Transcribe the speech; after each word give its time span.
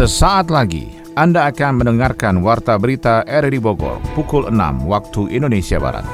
Sesaat 0.00 0.48
lagi 0.48 0.96
Anda 1.12 1.52
akan 1.52 1.84
mendengarkan 1.84 2.40
Warta 2.40 2.72
Berita 2.80 3.20
RRI 3.28 3.60
Bogor 3.60 4.00
pukul 4.16 4.48
6 4.48 4.88
waktu 4.88 5.28
Indonesia 5.28 5.76
Barat. 5.76 6.08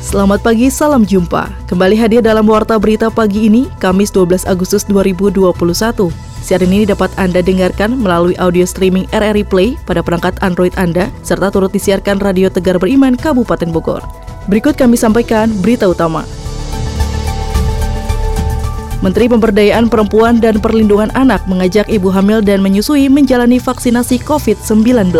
Selamat 0.00 0.40
pagi, 0.40 0.72
salam 0.72 1.04
jumpa. 1.04 1.52
Kembali 1.68 2.00
hadir 2.00 2.24
dalam 2.24 2.48
Warta 2.48 2.80
Berita 2.80 3.12
pagi 3.12 3.52
ini, 3.52 3.68
Kamis 3.76 4.08
12 4.08 4.48
Agustus 4.48 4.88
2021. 4.88 6.27
Siaran 6.38 6.70
ini 6.70 6.86
dapat 6.86 7.10
Anda 7.18 7.42
dengarkan 7.42 7.98
melalui 7.98 8.38
audio 8.38 8.64
streaming 8.64 9.10
RRI 9.10 9.44
Play 9.44 9.74
pada 9.84 10.00
perangkat 10.00 10.38
Android 10.40 10.72
Anda, 10.78 11.10
serta 11.26 11.50
turut 11.50 11.74
disiarkan 11.74 12.22
Radio 12.22 12.48
Tegar 12.48 12.78
Beriman 12.78 13.18
Kabupaten 13.18 13.68
Bogor. 13.74 14.02
Berikut 14.48 14.78
kami 14.78 14.96
sampaikan 14.96 15.52
berita 15.60 15.84
utama. 15.90 16.24
Menteri 18.98 19.30
Pemberdayaan 19.30 19.86
Perempuan 19.86 20.42
dan 20.42 20.58
Perlindungan 20.58 21.14
Anak 21.14 21.46
mengajak 21.46 21.86
ibu 21.86 22.10
hamil 22.10 22.42
dan 22.42 22.58
menyusui 22.58 23.06
menjalani 23.06 23.62
vaksinasi 23.62 24.18
COVID-19. 24.26 25.14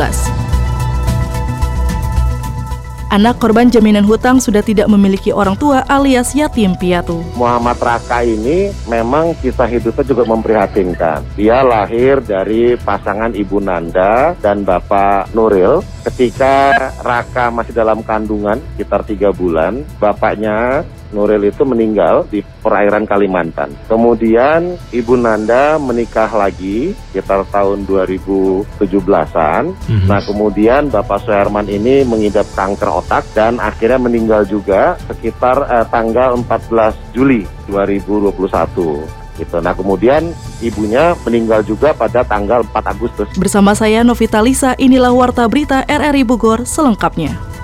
Anak 3.09 3.41
korban 3.41 3.73
jaminan 3.73 4.05
hutang 4.05 4.37
sudah 4.37 4.61
tidak 4.61 4.85
memiliki 4.85 5.33
orang 5.33 5.57
tua 5.57 5.81
alias 5.89 6.37
yatim 6.37 6.77
piatu. 6.77 7.25
Muhammad 7.41 7.81
Raka 7.81 8.21
ini 8.21 8.69
memang 8.85 9.33
kisah 9.41 9.65
hidupnya 9.65 10.05
juga 10.05 10.29
memprihatinkan. 10.29 11.25
Dia 11.33 11.65
lahir 11.65 12.21
dari 12.21 12.77
pasangan 12.77 13.33
Ibu 13.33 13.65
Nanda 13.65 14.37
dan 14.45 14.61
Bapak 14.61 15.33
Nuril. 15.33 15.81
Ketika 16.05 16.93
Raka 17.01 17.49
masih 17.49 17.73
dalam 17.73 18.05
kandungan 18.05 18.61
sekitar 18.77 19.01
tiga 19.09 19.33
bulan, 19.33 19.89
bapaknya 19.97 20.85
Nuril 21.13 21.49
itu 21.49 21.65
meninggal 21.65 22.29
di 22.29 22.45
perairan 22.45 23.09
Kalimantan. 23.09 23.73
Kemudian 23.89 24.77
Ibu 24.93 25.15
Nanda 25.17 25.81
menikah 25.81 26.29
lagi 26.33 26.93
sekitar 27.11 27.49
tahun 27.49 27.89
2017-an. 27.89 29.65
Mm-hmm. 29.73 30.07
Nah 30.09 30.21
kemudian 30.23 30.93
Bapak 30.93 31.25
Suherman 31.25 31.67
ini 31.69 32.05
mengidap 32.05 32.45
kanker 32.53 32.91
otak 33.05 33.25
dan 33.33 33.57
akhirnya 33.59 34.01
meninggal 34.01 34.45
juga 34.45 35.01
sekitar 35.09 35.65
eh, 35.69 35.87
tanggal 35.89 36.37
14 36.45 37.17
Juli 37.17 37.49
2021 37.69 39.19
gitu. 39.39 39.57
Nah 39.63 39.73
kemudian 39.73 40.35
ibunya 40.59 41.15
meninggal 41.23 41.63
juga 41.63 41.95
pada 41.95 42.27
tanggal 42.27 42.67
4 42.67 42.93
Agustus. 42.93 43.29
Bersama 43.39 43.73
saya 43.73 44.03
Novita 44.03 44.43
Lisa, 44.43 44.75
inilah 44.77 45.15
Warta 45.15 45.47
Berita 45.47 45.87
RRI 45.87 46.27
Bogor 46.27 46.67
selengkapnya. 46.67 47.58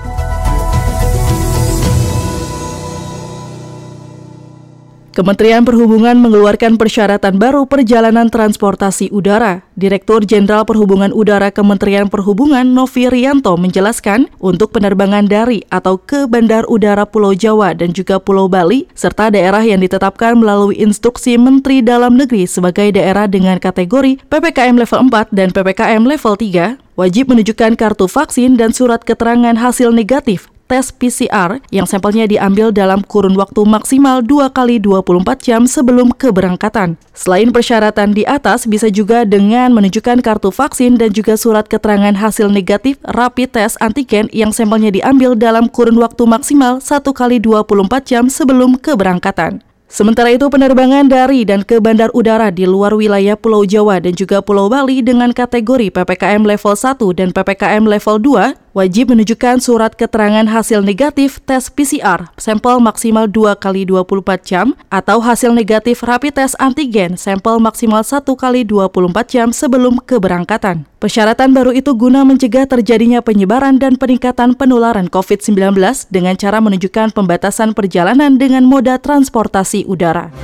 Kementerian 5.15 5.63
Perhubungan 5.63 6.19
mengeluarkan 6.19 6.75
persyaratan 6.75 7.39
baru 7.39 7.63
perjalanan 7.63 8.27
transportasi 8.27 9.15
udara. 9.15 9.63
Direktur 9.79 10.27
Jenderal 10.27 10.67
Perhubungan 10.67 11.15
Udara 11.15 11.55
Kementerian 11.55 12.11
Perhubungan 12.11 12.75
Novi 12.75 13.07
Rianto 13.07 13.55
menjelaskan 13.55 14.27
untuk 14.43 14.75
penerbangan 14.75 15.23
dari 15.23 15.63
atau 15.71 15.95
ke 15.95 16.27
Bandar 16.27 16.67
Udara 16.67 17.07
Pulau 17.07 17.31
Jawa 17.31 17.71
dan 17.71 17.95
juga 17.95 18.19
Pulau 18.19 18.51
Bali 18.51 18.91
serta 18.91 19.31
daerah 19.31 19.63
yang 19.63 19.79
ditetapkan 19.79 20.35
melalui 20.35 20.75
instruksi 20.83 21.39
Menteri 21.39 21.79
Dalam 21.79 22.19
Negeri 22.19 22.43
sebagai 22.43 22.91
daerah 22.91 23.31
dengan 23.31 23.55
kategori 23.55 24.19
PPKM 24.27 24.75
level 24.75 24.99
4 25.07 25.31
dan 25.31 25.55
PPKM 25.55 26.03
level 26.03 26.35
3 26.35 26.99
wajib 26.99 27.31
menunjukkan 27.31 27.79
kartu 27.79 28.11
vaksin 28.11 28.59
dan 28.59 28.75
surat 28.75 28.99
keterangan 29.07 29.55
hasil 29.55 29.95
negatif 29.95 30.51
tes 30.65 30.89
PCR 30.89 31.61
yang 31.69 31.85
sampelnya 31.85 32.25
diambil 32.25 32.73
dalam 32.73 33.05
kurun 33.05 33.37
waktu 33.37 33.61
maksimal 33.65 34.25
2 34.25 34.49
kali 34.49 34.81
24 34.81 35.37
jam 35.41 35.61
sebelum 35.69 36.09
keberangkatan. 36.13 36.97
Selain 37.13 37.53
persyaratan 37.53 38.17
di 38.17 38.25
atas, 38.25 38.65
bisa 38.65 38.89
juga 38.89 39.23
dengan 39.23 39.71
menunjukkan 39.71 40.25
kartu 40.25 40.49
vaksin 40.49 40.97
dan 40.97 41.13
juga 41.13 41.37
surat 41.37 41.69
keterangan 41.69 42.17
hasil 42.17 42.49
negatif 42.49 42.97
rapid 43.05 43.53
test 43.53 43.77
antigen 43.79 44.25
yang 44.33 44.49
sampelnya 44.49 44.89
diambil 44.89 45.37
dalam 45.37 45.69
kurun 45.69 46.01
waktu 46.01 46.25
maksimal 46.25 46.81
1 46.81 47.05
kali 47.13 47.37
24 47.39 48.03
jam 48.03 48.25
sebelum 48.27 48.75
keberangkatan. 48.81 49.61
Sementara 49.85 50.33
itu 50.33 50.49
penerbangan 50.49 51.05
dari 51.05 51.45
dan 51.45 51.61
ke 51.61 51.77
bandar 51.77 52.09
udara 52.17 52.49
di 52.49 52.65
luar 52.65 52.97
wilayah 52.97 53.37
Pulau 53.37 53.63
Jawa 53.63 54.01
dan 54.01 54.17
juga 54.17 54.41
Pulau 54.41 54.65
Bali 54.65 55.05
dengan 55.05 55.29
kategori 55.29 55.93
PPKM 55.93 56.41
level 56.41 56.73
1 56.73 56.99
dan 57.13 57.29
PPKM 57.29 57.85
level 57.85 58.17
2 58.17 58.64
wajib 58.75 59.15
menunjukkan 59.15 59.63
surat 59.63 59.95
keterangan 59.95 60.43
hasil 60.51 60.83
negatif 60.83 61.39
tes 61.47 61.71
PCR 61.71 62.27
sampel 62.35 62.83
maksimal 62.83 63.23
2 63.31 63.55
kali 63.55 63.87
24 63.87 64.43
jam 64.43 64.75
atau 64.91 65.23
hasil 65.23 65.55
negatif 65.55 66.03
rapid 66.03 66.35
test 66.35 66.59
antigen 66.59 67.15
sampel 67.15 67.63
maksimal 67.63 68.03
1 68.03 68.27
kali 68.27 68.67
24 68.67 69.31
jam 69.31 69.47
sebelum 69.55 70.03
keberangkatan. 70.03 70.83
Persyaratan 70.99 71.55
baru 71.55 71.71
itu 71.71 71.95
guna 71.95 72.27
mencegah 72.27 72.67
terjadinya 72.67 73.23
penyebaran 73.23 73.79
dan 73.79 73.95
peningkatan 73.95 74.59
penularan 74.59 75.07
COVID-19 75.07 75.79
dengan 76.11 76.35
cara 76.35 76.59
menunjukkan 76.59 77.15
pembatasan 77.15 77.71
perjalanan 77.71 78.35
dengan 78.35 78.67
moda 78.67 78.99
transportasi 78.99 79.87
udara. 79.87 80.35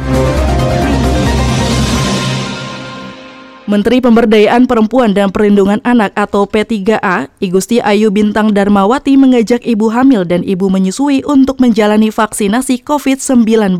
Menteri 3.69 4.01
Pemberdayaan 4.01 4.65
Perempuan 4.65 5.13
dan 5.13 5.29
Perlindungan 5.29 5.77
Anak 5.85 6.17
atau 6.17 6.49
P3A, 6.49 7.29
Igusti 7.37 7.77
Ayu 7.77 8.09
Bintang 8.09 8.57
Darmawati 8.57 9.13
mengajak 9.13 9.61
ibu 9.61 9.93
hamil 9.93 10.25
dan 10.25 10.41
ibu 10.41 10.65
menyusui 10.65 11.21
untuk 11.29 11.61
menjalani 11.61 12.09
vaksinasi 12.09 12.81
COVID-19. 12.81 13.77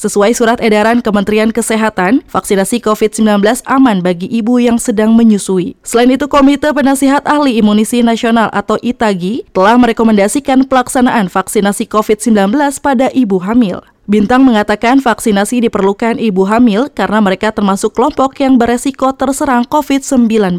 Sesuai 0.00 0.32
surat 0.32 0.56
edaran 0.64 1.04
Kementerian 1.04 1.52
Kesehatan, 1.52 2.24
vaksinasi 2.24 2.80
COVID-19 2.80 3.44
aman 3.68 4.00
bagi 4.00 4.32
ibu 4.32 4.56
yang 4.56 4.80
sedang 4.80 5.12
menyusui. 5.12 5.76
Selain 5.84 6.08
itu, 6.08 6.24
Komite 6.24 6.72
Penasihat 6.72 7.28
Ahli 7.28 7.60
Imunisi 7.60 8.00
Nasional 8.00 8.48
atau 8.56 8.80
ITAGI 8.80 9.52
telah 9.52 9.76
merekomendasikan 9.76 10.64
pelaksanaan 10.64 11.28
vaksinasi 11.28 11.84
COVID-19 11.84 12.56
pada 12.80 13.12
ibu 13.12 13.36
hamil. 13.44 13.84
Bintang 14.08 14.40
mengatakan 14.40 15.04
vaksinasi 15.04 15.68
diperlukan 15.68 16.16
ibu 16.16 16.48
hamil 16.48 16.88
karena 16.88 17.20
mereka 17.20 17.52
termasuk 17.52 17.92
kelompok 17.92 18.40
yang 18.40 18.56
beresiko 18.56 19.12
terserang 19.12 19.68
COVID-19. 19.68 20.56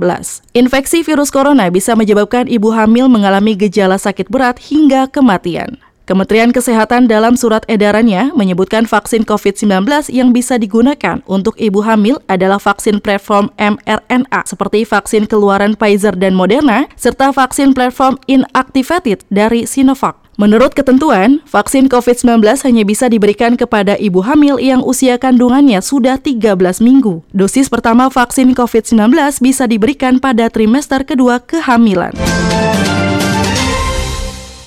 Infeksi 0.53 1.01
virus 1.01 1.33
corona 1.33 1.65
bisa 1.73 1.97
menyebabkan 1.97 2.45
ibu 2.45 2.69
hamil 2.69 3.09
mengalami 3.09 3.57
gejala 3.57 3.97
sakit 3.97 4.29
berat 4.29 4.61
hingga 4.61 5.09
kematian. 5.09 5.81
Kementerian 6.05 6.53
Kesehatan 6.53 7.09
dalam 7.09 7.33
surat 7.33 7.65
edarannya 7.65 8.37
menyebutkan 8.37 8.85
vaksin 8.85 9.25
COVID-19 9.25 10.13
yang 10.13 10.29
bisa 10.29 10.61
digunakan 10.61 11.25
untuk 11.25 11.57
ibu 11.57 11.81
hamil 11.81 12.21
adalah 12.29 12.61
vaksin 12.61 13.01
platform 13.01 13.49
mRNA 13.57 14.45
seperti 14.45 14.85
vaksin 14.85 15.25
keluaran 15.25 15.73
Pfizer 15.73 16.13
dan 16.13 16.37
Moderna 16.37 16.85
serta 16.93 17.33
vaksin 17.33 17.73
platform 17.73 18.21
inactivated 18.29 19.25
dari 19.33 19.65
Sinovac. 19.65 20.28
Menurut 20.39 20.71
ketentuan, 20.71 21.43
vaksin 21.43 21.91
COVID-19 21.91 22.39
hanya 22.63 22.87
bisa 22.87 23.11
diberikan 23.11 23.59
kepada 23.59 23.99
ibu 23.99 24.23
hamil 24.23 24.55
yang 24.55 24.79
usia 24.79 25.19
kandungannya 25.19 25.83
sudah 25.83 26.15
13 26.15 26.55
minggu. 26.79 27.27
Dosis 27.35 27.67
pertama 27.67 28.07
vaksin 28.07 28.55
COVID-19 28.55 29.19
bisa 29.43 29.67
diberikan 29.67 30.15
pada 30.15 30.47
trimester 30.47 31.03
kedua 31.03 31.43
kehamilan. 31.43 32.15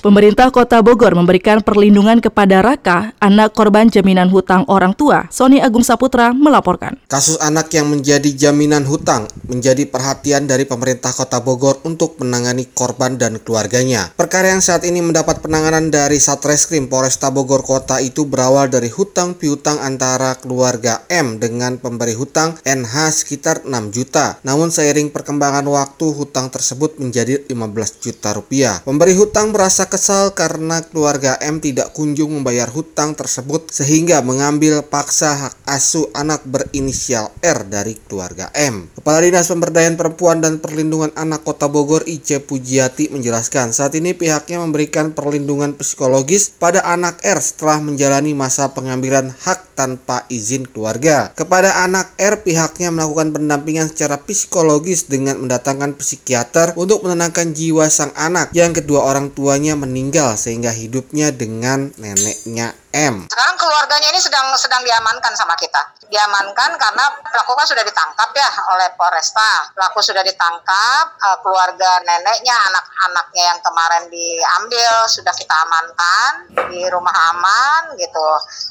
Pemerintah 0.03 0.51
Kota 0.51 0.83
Bogor 0.83 1.15
memberikan 1.15 1.63
perlindungan 1.63 2.19
kepada 2.19 2.59
Raka, 2.59 3.15
anak 3.23 3.55
korban 3.55 3.87
jaminan 3.87 4.27
hutang 4.27 4.67
orang 4.67 4.91
tua. 4.91 5.31
Sony 5.31 5.63
Agung 5.63 5.87
Saputra 5.87 6.35
melaporkan. 6.35 6.99
Kasus 7.07 7.39
anak 7.39 7.71
yang 7.71 7.87
menjadi 7.87 8.27
jaminan 8.35 8.83
hutang 8.83 9.31
menjadi 9.47 9.87
perhatian 9.87 10.43
dari 10.43 10.67
pemerintah 10.67 11.15
Kota 11.15 11.39
Bogor 11.39 11.79
untuk 11.87 12.19
menangani 12.19 12.67
korban 12.75 13.15
dan 13.15 13.39
keluarganya. 13.39 14.11
Perkara 14.11 14.51
yang 14.51 14.59
saat 14.59 14.83
ini 14.83 14.99
mendapat 14.99 15.39
penanganan 15.39 15.87
dari 15.87 16.19
Satreskrim 16.19 16.91
Polresta 16.91 17.31
Bogor 17.31 17.63
Kota 17.63 18.03
itu 18.03 18.27
berawal 18.27 18.67
dari 18.67 18.91
hutang 18.91 19.39
piutang 19.39 19.79
antara 19.79 20.35
keluarga 20.35 21.07
M 21.07 21.39
dengan 21.39 21.79
pemberi 21.79 22.11
hutang 22.11 22.59
NH 22.67 23.23
sekitar 23.23 23.63
6 23.63 23.71
juta. 23.95 24.35
Namun 24.43 24.67
seiring 24.67 25.15
perkembangan 25.15 25.63
waktu 25.63 26.11
hutang 26.11 26.51
tersebut 26.51 26.99
menjadi 26.99 27.39
15 27.47 28.03
juta 28.03 28.35
rupiah. 28.35 28.83
Pemberi 28.83 29.15
hutang 29.15 29.55
merasa 29.55 29.92
kesal 29.93 30.33
karena 30.33 30.81
keluarga 30.81 31.37
M 31.37 31.61
tidak 31.61 31.93
kunjung 31.93 32.33
membayar 32.33 32.65
hutang 32.65 33.13
tersebut 33.13 33.69
sehingga 33.69 34.25
mengambil 34.25 34.81
paksa 34.81 35.37
hak 35.37 35.53
asuh 35.69 36.09
anak 36.17 36.41
berinisial 36.49 37.29
R 37.45 37.61
dari 37.69 37.93
keluarga 38.09 38.49
M. 38.57 38.89
Kepala 38.97 39.21
Dinas 39.21 39.53
Pemberdayaan 39.53 39.93
Perempuan 39.93 40.41
dan 40.41 40.57
Perlindungan 40.57 41.13
Anak 41.13 41.45
Kota 41.45 41.69
Bogor 41.69 42.09
Ice 42.09 42.41
Pujiati 42.41 43.13
menjelaskan 43.13 43.69
saat 43.69 43.93
ini 43.93 44.17
pihaknya 44.17 44.57
memberikan 44.57 45.13
perlindungan 45.13 45.77
psikologis 45.77 46.49
pada 46.57 46.81
anak 46.89 47.21
R 47.21 47.37
setelah 47.37 47.77
menjalani 47.77 48.33
masa 48.33 48.73
pengambilan 48.73 49.29
hak 49.29 49.77
tanpa 49.77 50.25
izin 50.33 50.65
keluarga. 50.65 51.29
Kepada 51.37 51.85
anak 51.85 52.17
R 52.17 52.41
pihaknya 52.41 52.89
melakukan 52.89 53.29
pendampingan 53.29 53.93
secara 53.93 54.17
psikologis 54.25 55.05
dengan 55.05 55.37
mendatangkan 55.37 55.93
psikiater 56.01 56.73
untuk 56.81 57.05
menenangkan 57.05 57.53
jiwa 57.53 57.85
sang 57.93 58.09
anak 58.17 58.49
yang 58.57 58.73
kedua 58.73 59.05
orang 59.05 59.29
tuanya 59.29 59.82
meninggal 59.83 60.39
sehingga 60.39 60.71
hidupnya 60.71 61.35
dengan 61.35 61.91
neneknya 61.99 62.71
M. 62.93 63.25
Sekarang 63.25 63.57
keluarganya 63.57 64.13
ini 64.13 64.21
sedang 64.21 64.53
sedang 64.53 64.85
diamankan 64.85 65.33
sama 65.33 65.57
kita. 65.57 65.81
Diamankan 66.13 66.77
karena 66.77 67.09
pelaku 67.25 67.57
kan 67.57 67.65
sudah 67.65 67.81
ditangkap 67.81 68.29
ya 68.37 68.49
oleh 68.69 68.93
Polresta. 68.93 69.65
Pelaku 69.73 70.05
sudah 70.05 70.21
ditangkap, 70.21 71.05
eh, 71.17 71.37
keluarga 71.41 72.05
neneknya, 72.05 72.53
anak-anaknya 72.53 73.43
yang 73.49 73.59
kemarin 73.65 74.03
diambil 74.13 75.09
sudah 75.09 75.33
kita 75.33 75.55
amankan 75.65 76.31
di 76.69 76.85
rumah 76.93 77.13
aman 77.33 77.97
gitu. 77.97 78.27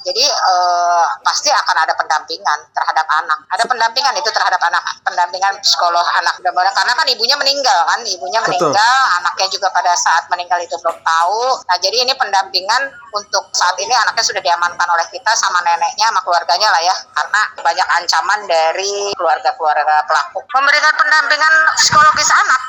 Jadi 0.07 0.23
eh, 0.23 1.07
pasti 1.27 1.51
akan 1.51 1.77
ada 1.83 1.99
pendampingan 1.99 2.71
terhadap 2.71 3.07
anak. 3.11 3.43
Ada 3.51 3.67
pendampingan 3.67 4.15
itu 4.23 4.31
terhadap 4.31 4.63
anak, 4.63 4.87
pendampingan 5.03 5.59
psikolog 5.67 6.07
anak. 6.23 6.39
Karena 6.47 6.95
kan 6.95 7.07
ibunya 7.11 7.35
meninggal 7.35 7.91
kan, 7.91 7.99
ibunya 8.07 8.39
meninggal, 8.39 8.71
Betul. 8.71 9.19
anaknya 9.19 9.47
juga 9.51 9.67
pada 9.75 9.91
saat 9.99 10.31
meninggal 10.31 10.63
itu 10.63 10.79
belum 10.79 10.95
tahu. 11.03 11.59
Nah 11.67 11.77
jadi 11.83 12.07
ini 12.07 12.15
pendampingan 12.15 13.02
untuk 13.13 13.53
saat 13.53 13.77
ini 13.83 13.93
anak 13.93 14.13
anaknya 14.13 14.29
sudah 14.29 14.43
diamankan 14.45 14.89
oleh 14.93 15.07
kita 15.11 15.33
sama 15.35 15.59
neneknya 15.67 16.07
sama 16.13 16.21
keluarganya 16.23 16.69
lah 16.71 16.83
ya. 16.85 16.97
Karena 17.17 17.41
banyak 17.59 17.89
ancaman 17.99 18.41
dari 18.47 19.09
keluarga-keluarga 19.17 20.05
pelaku. 20.07 20.39
Memberikan 20.53 20.95
pendampingan 21.01 21.55
psikologis 21.81 22.31
anak. 22.31 22.61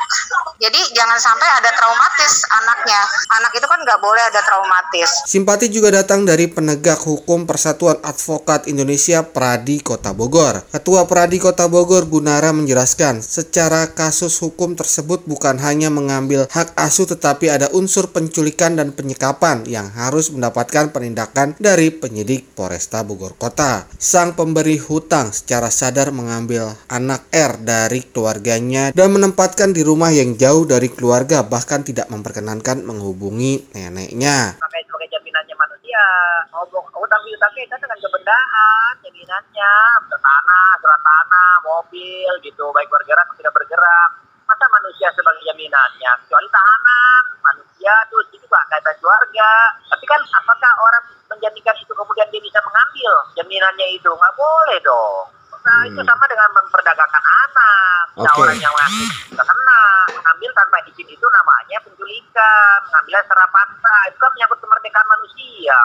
Jadi 0.63 0.79
jangan 0.95 1.19
sampai 1.19 1.47
ada 1.59 1.69
traumatis 1.75 2.47
anaknya. 2.49 3.01
Anak 3.37 3.51
itu 3.53 3.67
kan 3.67 3.79
nggak 3.83 3.99
boleh 3.99 4.23
ada 4.23 4.41
traumatis. 4.41 5.09
Simpati 5.27 5.67
juga 5.67 5.91
datang 5.91 6.23
dari 6.23 6.47
penegak 6.47 7.03
hukum 7.03 7.43
Persatuan 7.43 7.99
Advokat 8.01 8.71
Indonesia 8.71 9.21
Pradi 9.27 9.83
Kota 9.83 10.15
Bogor. 10.15 10.63
Ketua 10.71 11.05
Pradi 11.05 11.37
Kota 11.37 11.69
Bogor 11.69 12.07
Gunara 12.09 12.55
menjelaskan 12.55 13.21
secara 13.21 13.91
kasus 13.91 14.39
hukum 14.39 14.79
tersebut 14.79 15.27
bukan 15.27 15.59
hanya 15.59 15.91
mengambil 15.91 16.47
hak 16.49 16.71
asuh 16.79 17.05
tetapi 17.05 17.51
ada 17.51 17.67
unsur 17.75 18.09
penculikan 18.09 18.79
dan 18.79 18.95
penyekapan 18.95 19.67
yang 19.67 19.91
harus 19.91 20.32
mendapatkan 20.33 20.89
penindakan 20.89 21.53
dari 21.61 21.93
penyidik 21.93 22.57
Polresta 22.57 23.05
Bogor 23.05 23.37
Kota. 23.37 23.85
Sang 23.95 24.33
pemberi 24.33 24.81
hutang 24.81 25.29
secara 25.29 25.69
sadar 25.69 26.09
mengambil 26.09 26.73
anak 26.89 27.29
R 27.29 27.61
dari 27.61 28.01
keluarganya 28.09 28.89
dan 28.91 29.13
menempatkan 29.13 29.71
di 29.71 29.85
rumah 29.85 30.09
yang 30.09 30.33
jauh 30.33 30.65
dari 30.65 30.89
keluarga 30.89 31.45
bahkan 31.45 31.85
tidak 31.85 32.09
memperkenankan 32.09 32.81
menghubungi 32.81 33.69
neneknya. 33.77 34.57
Sebagai 34.57 35.07
jaminannya 35.13 35.55
manusia, 35.55 36.03
hutang 36.51 37.21
piutangnya 37.21 37.61
itu 37.69 37.75
dengan 37.77 37.97
kebendaan, 38.01 38.91
jaminannya, 39.05 39.73
tanah, 40.09 40.69
surat 40.81 41.01
tanah, 41.05 41.53
mobil 41.61 42.31
gitu, 42.41 42.65
baik 42.73 42.89
bergerak 42.89 43.29
atau 43.29 43.37
tidak 43.37 43.53
bergerak. 43.53 44.09
Masa 44.43 44.65
manusia 44.69 45.07
sebagai 45.15 45.39
jaminannya, 45.47 46.11
kecuali 46.25 46.47
tahanan, 46.51 47.23
manusia 47.39 47.72
tuh 48.07 48.19
itu 48.29 48.39
juga 48.39 48.59
kaitan 48.71 48.95
keluarga. 49.01 49.51
Tapi 49.91 50.05
kan 50.07 50.21
apakah 50.21 50.71
orang 50.79 51.03
menjadikan 51.27 51.75
itu 51.75 51.91
kemudian 51.91 52.27
dia 52.31 52.41
bisa 52.41 52.59
mengambil 52.63 53.11
jaminannya 53.35 53.87
itu? 53.91 54.09
Nggak 54.09 54.35
boleh 54.37 54.77
dong. 54.85 55.23
Nah 55.63 55.77
hmm. 55.83 55.89
itu 55.95 56.01
sama 56.03 56.25
dengan 56.27 56.49
memperdagangkan 56.55 57.23
anak. 57.23 58.03
Okay. 58.13 58.23
nah, 58.27 58.33
orang 58.35 58.59
yang 58.59 58.75
laki 58.75 59.05
bisa 59.31 59.43
kena. 59.43 59.83
Mengambil 60.11 60.49
tanpa 60.55 60.77
izin 60.87 61.07
itu 61.07 61.25
namanya 61.27 61.77
penculikan. 61.83 62.77
Mengambil 62.87 63.13
secara 63.23 63.45
paksa. 63.51 63.95
Itu 64.11 64.17
kan 64.19 64.29
menyangkut 64.35 64.59
kemerdekaan 64.59 65.07
manusia. 65.07 65.81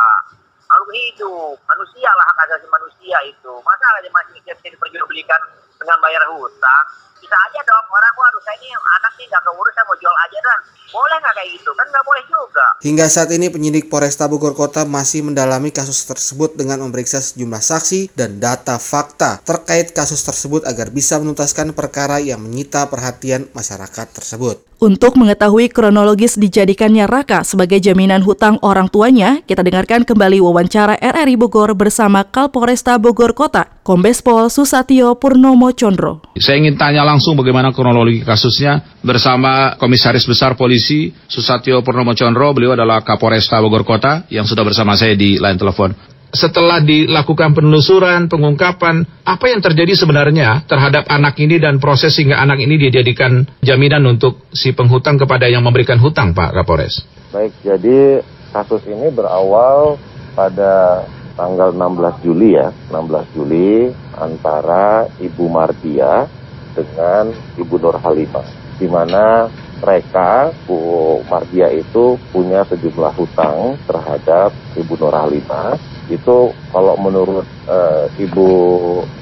Makhluk 0.69 0.91
hidup. 0.93 1.56
Manusia 1.65 2.11
lah 2.12 2.25
hak 2.29 2.39
asasi 2.47 2.67
manusia 2.69 3.17
itu. 3.25 3.53
Masa 3.65 3.85
ada 3.97 4.11
masih 4.12 4.39
bisa 4.43 4.53
diperjualbelikan 4.69 5.41
dengan 5.79 5.97
bayar 6.03 6.23
hutang 6.27 6.87
bisa 7.28 7.36
aja 7.44 7.60
dong. 7.60 7.84
Orang 7.92 8.14
waduh 8.16 8.40
saya 8.40 8.56
ini 8.64 8.72
anak 8.72 9.12
nih 9.20 9.28
gak 9.28 9.44
keurus 9.44 9.72
saya 9.76 9.84
mau 9.84 9.96
jual 10.00 10.16
aja 10.16 10.38
dan 10.40 10.58
boleh 10.88 11.16
nggak 11.20 11.34
kayak 11.36 11.50
gitu? 11.60 11.70
Kan 11.76 11.86
nggak 11.92 12.04
boleh 12.08 12.25
juga. 12.25 12.66
Hingga 12.80 13.06
saat 13.12 13.30
ini 13.36 13.46
penyidik 13.52 13.92
Polresta 13.92 14.25
Bogor 14.25 14.56
Kota 14.56 14.88
masih 14.88 15.20
mendalami 15.20 15.69
kasus 15.69 16.08
tersebut 16.08 16.56
dengan 16.56 16.80
memeriksa 16.80 17.20
sejumlah 17.20 17.60
saksi 17.60 18.16
dan 18.16 18.40
data 18.40 18.80
fakta 18.80 19.44
terkait 19.44 19.92
kasus 19.92 20.25
tersebut 20.25 20.64
agar 20.64 20.88
bisa 20.88 21.20
menuntaskan 21.20 21.76
perkara 21.76 22.16
yang 22.16 22.40
menyita 22.40 22.88
perhatian 22.88 23.44
masyarakat 23.52 24.08
tersebut 24.08 24.64
untuk 24.78 25.19
mengetahui 25.19 25.75
kronologis 25.75 26.38
dijadikannya 26.38 27.10
Raka 27.10 27.42
sebagai 27.42 27.82
jaminan 27.82 28.22
hutang 28.22 28.62
orang 28.62 28.86
tuanya, 28.86 29.42
kita 29.42 29.66
dengarkan 29.66 30.06
kembali 30.06 30.38
wawancara 30.38 30.94
RRI 31.02 31.34
Bogor 31.34 31.75
bersama 31.75 32.22
Kapolresta 32.22 32.94
Bogor 32.94 33.34
Kota, 33.34 33.66
Kombes 33.82 34.22
Pol 34.22 34.46
Susatyo 34.46 35.19
Purnomo 35.19 35.75
Chondro. 35.75 36.22
Saya 36.38 36.62
ingin 36.62 36.78
tanya 36.78 37.02
langsung 37.02 37.34
bagaimana 37.34 37.75
kronologi 37.75 38.22
kasusnya 38.22 39.02
bersama 39.02 39.75
Komisaris 39.82 40.22
Besar 40.30 40.54
Polisi 40.54 41.10
Susatyo 41.26 41.82
Purnomo 41.82 42.14
Chondro. 42.14 42.54
Beliau 42.54 42.78
adalah 42.78 43.02
Kapolresta 43.02 43.58
Bogor 43.58 43.82
Kota 43.82 44.30
yang 44.30 44.46
sudah 44.46 44.62
bersama 44.62 44.94
saya 44.94 45.19
di 45.19 45.42
line 45.42 45.58
telepon 45.58 46.18
setelah 46.32 46.84
dilakukan 46.84 47.56
penelusuran, 47.56 48.28
pengungkapan, 48.28 49.04
apa 49.25 49.44
yang 49.48 49.64
terjadi 49.64 49.96
sebenarnya 49.96 50.64
terhadap 50.69 51.08
anak 51.08 51.40
ini 51.40 51.56
dan 51.56 51.80
proses 51.80 52.12
sehingga 52.12 52.36
anak 52.40 52.60
ini 52.60 52.76
dijadikan 52.76 53.48
jaminan 53.64 54.04
untuk 54.04 54.48
si 54.52 54.76
penghutang 54.76 55.16
kepada 55.16 55.48
yang 55.48 55.64
memberikan 55.64 55.96
hutang, 55.96 56.36
Pak 56.36 56.52
Kapolres? 56.52 57.04
Baik, 57.32 57.52
jadi 57.64 58.20
kasus 58.52 58.84
ini 58.88 59.08
berawal 59.12 59.96
pada 60.36 61.04
tanggal 61.36 61.72
16 61.72 62.25
Juli 62.25 62.56
ya, 62.56 62.72
16 62.92 63.34
Juli 63.36 63.88
antara 64.16 65.08
Ibu 65.16 65.44
Mardia 65.48 66.28
dengan 66.76 67.32
Ibu 67.56 67.75
Nur 67.80 67.96
Halimah, 67.96 68.46
di 68.76 68.86
mana 68.86 69.48
mereka 69.78 70.50
Bu 70.66 71.22
Mardia 71.30 71.70
itu 71.70 72.19
punya 72.34 72.66
sejumlah 72.66 73.14
hutang 73.14 73.78
terhadap 73.86 74.50
Ibu 74.75 74.94
Nur 74.98 75.14
Halimah 75.14 75.98
itu 76.08 76.52
kalau 76.72 76.94
menurut 76.96 77.44
uh, 77.69 78.08
Ibu 78.16 78.49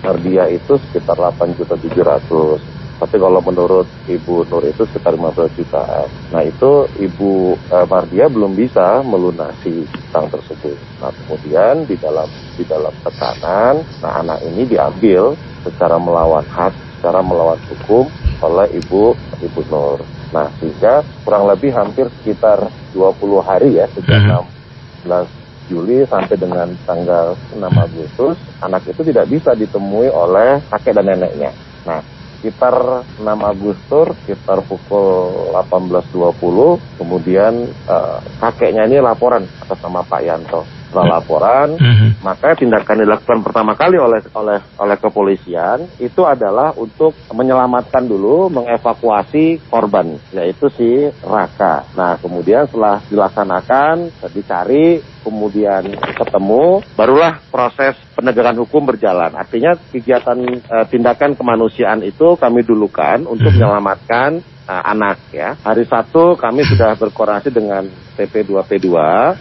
Nardia 0.06 0.46
itu 0.50 0.78
sekitar 0.88 1.18
8 1.18 1.58
juta 1.58 1.74
700 1.74 2.76
tapi 2.96 3.20
kalau 3.20 3.44
menurut 3.44 3.84
Ibu 4.08 4.48
Nur 4.48 4.64
itu 4.64 4.88
sekitar 4.88 5.12
15 5.20 5.52
juta. 5.52 6.08
Nah 6.32 6.40
itu 6.40 6.88
Ibu 6.96 7.52
uh, 7.68 7.84
Mardia 7.84 8.24
belum 8.32 8.56
bisa 8.56 9.04
melunasi 9.04 9.84
utang 10.08 10.32
tersebut. 10.32 10.76
Nah 11.04 11.12
kemudian 11.12 11.84
di 11.84 12.00
dalam 12.00 12.24
di 12.56 12.64
dalam 12.64 12.92
tekanan, 13.04 13.84
nah 14.00 14.12
anak 14.24 14.40
ini 14.48 14.64
diambil 14.64 15.36
secara 15.60 16.00
melawan 16.00 16.44
hak, 16.48 16.72
secara 16.96 17.20
melawan 17.20 17.60
hukum 17.68 18.08
oleh 18.40 18.68
Ibu 18.80 19.12
Ibu 19.44 19.60
Nur. 19.68 20.00
Nah 20.32 20.48
sehingga 20.56 21.04
kurang 21.20 21.52
lebih 21.52 21.76
hampir 21.76 22.08
sekitar 22.20 22.72
20 22.96 23.44
hari 23.44 23.76
ya 23.76 23.84
sejak 23.92 24.24
mm 24.24 24.40
-hmm. 24.40 25.28
16 25.28 25.45
Juli 25.66 26.06
sampai 26.06 26.36
dengan 26.38 26.70
tanggal 26.86 27.34
6 27.54 27.58
Agustus, 27.62 28.36
anak 28.62 28.86
itu 28.86 29.02
tidak 29.02 29.26
bisa 29.26 29.54
ditemui 29.58 30.10
oleh 30.10 30.62
kakek 30.70 30.94
dan 30.94 31.10
neneknya. 31.10 31.50
Nah, 31.82 32.00
sekitar 32.38 33.02
6 33.18 33.26
Agustus, 33.26 34.14
sekitar 34.22 34.62
pukul 34.66 35.32
18.20, 35.54 37.00
kemudian 37.00 37.66
uh, 37.90 38.18
kakeknya 38.38 38.86
ini 38.86 39.02
laporan 39.02 39.46
atas 39.66 39.78
nama 39.82 40.06
Pak 40.06 40.22
Yanto 40.22 40.75
setelah 40.96 41.20
laporan, 41.20 41.76
mm-hmm. 41.76 42.24
maka 42.24 42.56
tindakan 42.56 43.04
dilakukan 43.04 43.44
pertama 43.44 43.76
kali 43.76 44.00
oleh 44.00 44.24
oleh 44.32 44.64
oleh 44.80 44.96
kepolisian 44.96 45.84
itu 46.00 46.24
adalah 46.24 46.72
untuk 46.72 47.12
menyelamatkan 47.28 48.08
dulu, 48.08 48.48
mengevakuasi 48.48 49.60
korban, 49.68 50.16
yaitu 50.32 50.72
si 50.72 51.12
Raka. 51.20 51.84
Nah, 51.92 52.16
kemudian 52.16 52.64
setelah 52.64 53.04
dilaksanakan, 53.12 54.08
dicari, 54.32 55.04
kemudian 55.20 55.84
ketemu, 56.16 56.80
barulah 56.96 57.44
proses 57.52 57.92
penegakan 58.16 58.64
hukum 58.64 58.88
berjalan. 58.88 59.36
Artinya 59.36 59.76
kegiatan 59.92 60.40
e, 60.48 60.76
tindakan 60.88 61.36
kemanusiaan 61.36 62.00
itu 62.00 62.40
kami 62.40 62.64
dulukan 62.64 63.28
untuk 63.28 63.52
mm-hmm. 63.52 63.60
menyelamatkan 63.60 64.40
uh, 64.66 64.82
anak 64.86 65.16
ya. 65.30 65.54
Hari 65.62 65.86
Sabtu 65.86 66.34
kami 66.36 66.66
sudah 66.66 66.98
berkoordinasi 66.98 67.50
dengan 67.54 67.86
TP2P2 68.18 68.88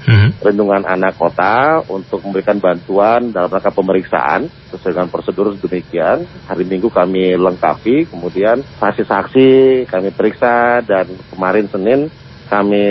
hmm. 0.05 0.29
Perlindungan 0.39 0.85
Anak 0.85 1.17
Kota 1.17 1.81
untuk 1.89 2.21
memberikan 2.23 2.61
bantuan 2.61 3.33
dalam 3.33 3.49
rangka 3.49 3.73
pemeriksaan 3.73 4.47
sesuai 4.71 4.93
dengan 4.93 5.09
prosedur 5.11 5.57
demikian. 5.57 6.23
Hari 6.47 6.63
Minggu 6.63 6.93
kami 6.93 7.33
lengkapi, 7.35 8.07
kemudian 8.07 8.61
saksi-saksi 8.79 9.83
kami 9.89 10.09
periksa 10.13 10.85
dan 10.85 11.09
kemarin 11.33 11.67
Senin 11.67 12.07
kami 12.45 12.85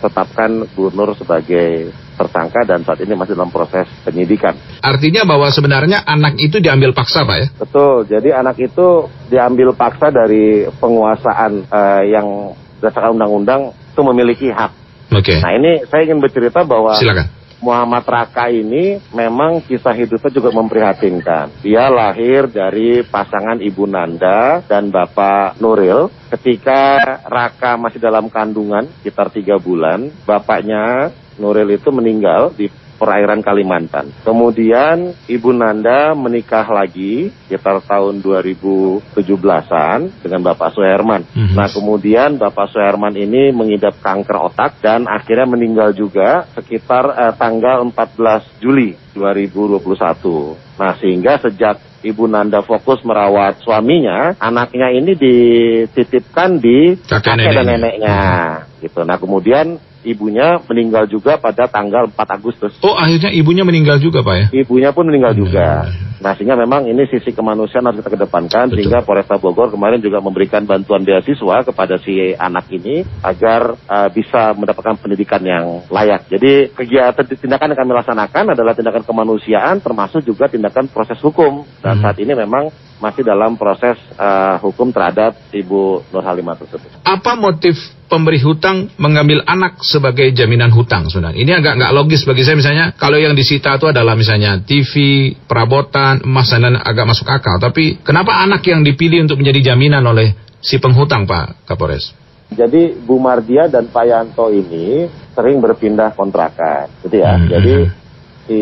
tetapkan 0.00 0.64
Gubernur 0.72 1.12
sebagai 1.12 1.92
tersangka 2.16 2.64
dan 2.64 2.82
saat 2.82 3.04
ini 3.04 3.12
masih 3.12 3.36
dalam 3.36 3.52
proses 3.52 3.86
penyidikan. 4.02 4.56
Artinya 4.80 5.22
bahwa 5.28 5.52
sebenarnya 5.52 6.02
anak 6.02 6.40
itu 6.40 6.58
diambil 6.58 6.96
paksa 6.96 7.22
Pak 7.28 7.36
ya? 7.36 7.46
Betul, 7.60 8.08
jadi 8.08 8.40
anak 8.40 8.56
itu 8.58 9.06
diambil 9.28 9.76
paksa 9.76 10.08
dari 10.08 10.64
penguasaan 10.80 11.68
uh, 11.68 12.02
yang 12.02 12.56
berdasarkan 12.80 13.16
undang-undang 13.16 13.60
itu 13.72 14.00
memiliki 14.02 14.48
hak. 14.52 14.72
Oke. 15.12 15.36
Okay. 15.36 15.38
Nah 15.40 15.52
ini 15.54 15.84
saya 15.86 16.02
ingin 16.08 16.18
bercerita 16.18 16.66
bahwa 16.66 16.96
Silakan. 16.98 17.36
Muhammad 17.56 18.04
Raka 18.04 18.52
ini 18.52 19.00
memang 19.16 19.64
kisah 19.64 19.96
hidupnya 19.96 20.28
juga 20.28 20.52
memprihatinkan. 20.52 21.64
Dia 21.64 21.88
lahir 21.88 22.52
dari 22.52 23.00
pasangan 23.00 23.64
Ibu 23.64 23.88
Nanda 23.88 24.60
dan 24.68 24.92
Bapak 24.92 25.56
Nuril. 25.58 26.12
Ketika 26.28 27.00
Raka 27.24 27.80
masih 27.80 27.96
dalam 27.96 28.28
kandungan 28.28 28.84
sekitar 29.00 29.32
tiga 29.32 29.56
bulan, 29.56 30.12
bapaknya 30.28 31.10
Nuril 31.36 31.76
itu 31.76 31.92
meninggal 31.92 32.56
di 32.56 32.72
perairan 32.96 33.44
Kalimantan. 33.44 34.08
Kemudian 34.24 35.12
Ibu 35.28 35.52
Nanda 35.52 36.16
menikah 36.16 36.64
lagi 36.64 37.28
sekitar 37.46 37.84
tahun 37.84 38.24
2017-an 38.24 40.24
dengan 40.24 40.40
Bapak 40.40 40.72
Suherman. 40.72 41.22
Mm-hmm. 41.28 41.54
Nah 41.54 41.68
kemudian 41.68 42.40
Bapak 42.40 42.72
Suherman 42.72 43.14
ini 43.14 43.52
mengidap 43.52 44.00
kanker 44.00 44.50
otak 44.50 44.80
dan 44.80 45.04
akhirnya 45.04 45.46
meninggal 45.46 45.92
juga 45.92 46.48
sekitar 46.56 47.04
eh, 47.12 47.34
tanggal 47.36 47.84
14 47.84 48.64
Juli 48.64 48.96
2021. 49.12 50.80
Nah 50.80 50.92
sehingga 50.96 51.36
sejak 51.40 51.76
Ibu 52.06 52.30
Nanda 52.30 52.62
fokus 52.62 53.02
merawat 53.02 53.58
suaminya, 53.66 54.38
anaknya 54.38 54.94
ini 54.94 55.18
dititipkan 55.18 56.62
di 56.62 56.94
kakek, 57.02 57.34
kakek 57.34 57.52
dan 57.56 57.66
neneknya. 57.66 58.20
Hmm. 58.22 58.78
Gitu. 58.78 59.00
Nah 59.02 59.16
kemudian 59.18 59.66
ibunya 60.06 60.62
meninggal 60.62 61.10
juga 61.10 61.36
pada 61.36 61.66
tanggal 61.66 62.06
4 62.06 62.36
Agustus. 62.38 62.72
Oh, 62.80 62.94
akhirnya 62.94 63.34
ibunya 63.34 63.66
meninggal 63.66 63.98
juga, 63.98 64.22
Pak 64.22 64.34
ya? 64.38 64.46
Ibunya 64.62 64.94
pun 64.94 65.10
meninggal 65.10 65.34
hmm. 65.34 65.40
juga. 65.42 65.90
Nah, 66.16 66.32
sehingga 66.32 66.56
memang 66.56 66.88
ini 66.88 67.04
sisi 67.12 67.34
kemanusiaan 67.34 67.84
harus 67.84 68.00
kita 68.00 68.16
kedepankan 68.16 68.72
Betul. 68.72 68.76
sehingga 68.80 69.04
Polresta 69.04 69.36
Bogor 69.36 69.68
kemarin 69.68 70.00
juga 70.00 70.24
memberikan 70.24 70.64
bantuan 70.64 71.04
beasiswa 71.04 71.60
kepada 71.66 72.00
si 72.00 72.32
anak 72.32 72.72
ini 72.72 73.04
agar 73.20 73.76
uh, 73.76 74.08
bisa 74.08 74.56
mendapatkan 74.56 74.96
pendidikan 74.96 75.42
yang 75.44 75.84
layak. 75.92 76.30
Jadi, 76.32 76.72
kegiatan 76.72 77.26
tindakan 77.26 77.74
yang 77.74 77.80
kami 77.84 77.92
laksanakan 78.00 78.44
adalah 78.56 78.72
tindakan 78.72 79.04
kemanusiaan 79.04 79.82
termasuk 79.84 80.24
juga 80.24 80.48
tindakan 80.48 80.88
proses 80.88 81.20
hukum. 81.20 81.66
Dan 81.84 82.00
hmm. 82.00 82.02
saat 82.06 82.16
ini 82.22 82.32
memang 82.32 82.72
masih 82.96 83.22
dalam 83.22 83.60
proses 83.60 84.00
uh, 84.16 84.56
hukum 84.64 84.88
terhadap 84.88 85.36
Ibu 85.52 86.08
Nur 86.08 86.24
Halimah 86.24 86.56
tersebut. 86.56 86.88
Apa 87.04 87.36
motif 87.36 87.76
pemberi 88.08 88.40
hutang 88.40 88.88
mengambil 88.96 89.44
anak 89.44 89.84
sebagai 89.84 90.32
jaminan 90.32 90.72
hutang 90.72 91.12
sebenarnya? 91.12 91.36
Ini 91.36 91.52
agak 91.60 91.74
nggak 91.76 91.92
logis 91.92 92.24
bagi 92.24 92.42
saya 92.48 92.56
misalnya 92.56 92.96
kalau 92.96 93.20
yang 93.20 93.36
disita 93.36 93.76
itu 93.76 93.92
adalah 93.92 94.16
misalnya 94.16 94.64
TV, 94.64 95.32
perabotan, 95.44 96.24
emas 96.24 96.48
dan 96.48 96.80
agak 96.80 97.04
masuk 97.04 97.28
akal. 97.28 97.60
Tapi 97.60 98.00
kenapa 98.00 98.40
anak 98.40 98.64
yang 98.64 98.80
dipilih 98.80 99.28
untuk 99.28 99.44
menjadi 99.44 99.72
jaminan 99.72 100.04
oleh 100.08 100.32
si 100.64 100.80
penghutang 100.80 101.28
Pak 101.28 101.68
Kapolres? 101.68 102.16
Jadi 102.46 102.94
Bu 103.02 103.18
Mardia 103.18 103.66
dan 103.66 103.90
Pak 103.90 104.04
Yanto 104.06 104.54
ini 104.54 105.10
sering 105.34 105.58
berpindah 105.58 106.14
kontrakan, 106.14 106.86
gitu 107.02 107.18
ya. 107.18 107.34
Hmm. 107.34 107.50
Jadi 107.50 107.74
hmm, 107.74 107.90
hmm. 107.90 108.05
Si 108.46 108.60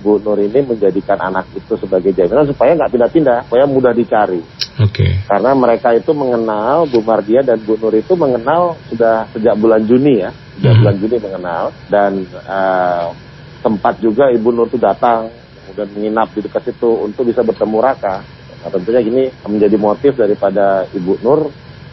Bu 0.00 0.20
Nur 0.20 0.40
ini 0.40 0.60
menjadikan 0.64 1.20
anak 1.20 1.48
itu 1.56 1.76
sebagai 1.76 2.12
jaminan 2.12 2.48
supaya 2.48 2.76
nggak 2.76 2.92
pindah-pindah, 2.92 3.38
supaya 3.48 3.64
mudah 3.68 3.92
dicari. 3.92 4.40
Oke. 4.80 5.04
Okay. 5.04 5.12
Karena 5.28 5.52
mereka 5.52 5.92
itu 5.92 6.12
mengenal 6.12 6.88
Bu 6.88 7.04
Mardia 7.04 7.44
dan 7.44 7.60
Bu 7.60 7.76
Nur 7.80 7.92
itu 7.96 8.12
mengenal 8.16 8.76
sudah 8.88 9.28
sejak 9.32 9.56
bulan 9.60 9.84
Juni 9.84 10.24
ya, 10.24 10.30
sejak 10.56 10.72
hmm. 10.72 10.80
bulan 10.84 10.96
Juni 11.00 11.16
mengenal 11.20 11.64
dan 11.92 12.12
uh, 12.48 13.12
sempat 13.60 14.00
juga 14.00 14.32
Ibu 14.32 14.48
Nur 14.52 14.66
itu 14.72 14.80
datang 14.80 15.28
kemudian 15.70 15.88
menginap 15.94 16.28
di 16.34 16.40
dekat 16.42 16.72
situ 16.72 16.90
untuk 17.04 17.28
bisa 17.28 17.44
bertemu 17.44 17.78
Raka. 17.78 18.24
Nah, 18.60 18.68
tentunya 18.68 19.00
ini 19.00 19.22
menjadi 19.46 19.76
motif 19.80 20.12
daripada 20.16 20.84
Ibu 20.92 21.20
Nur 21.24 21.48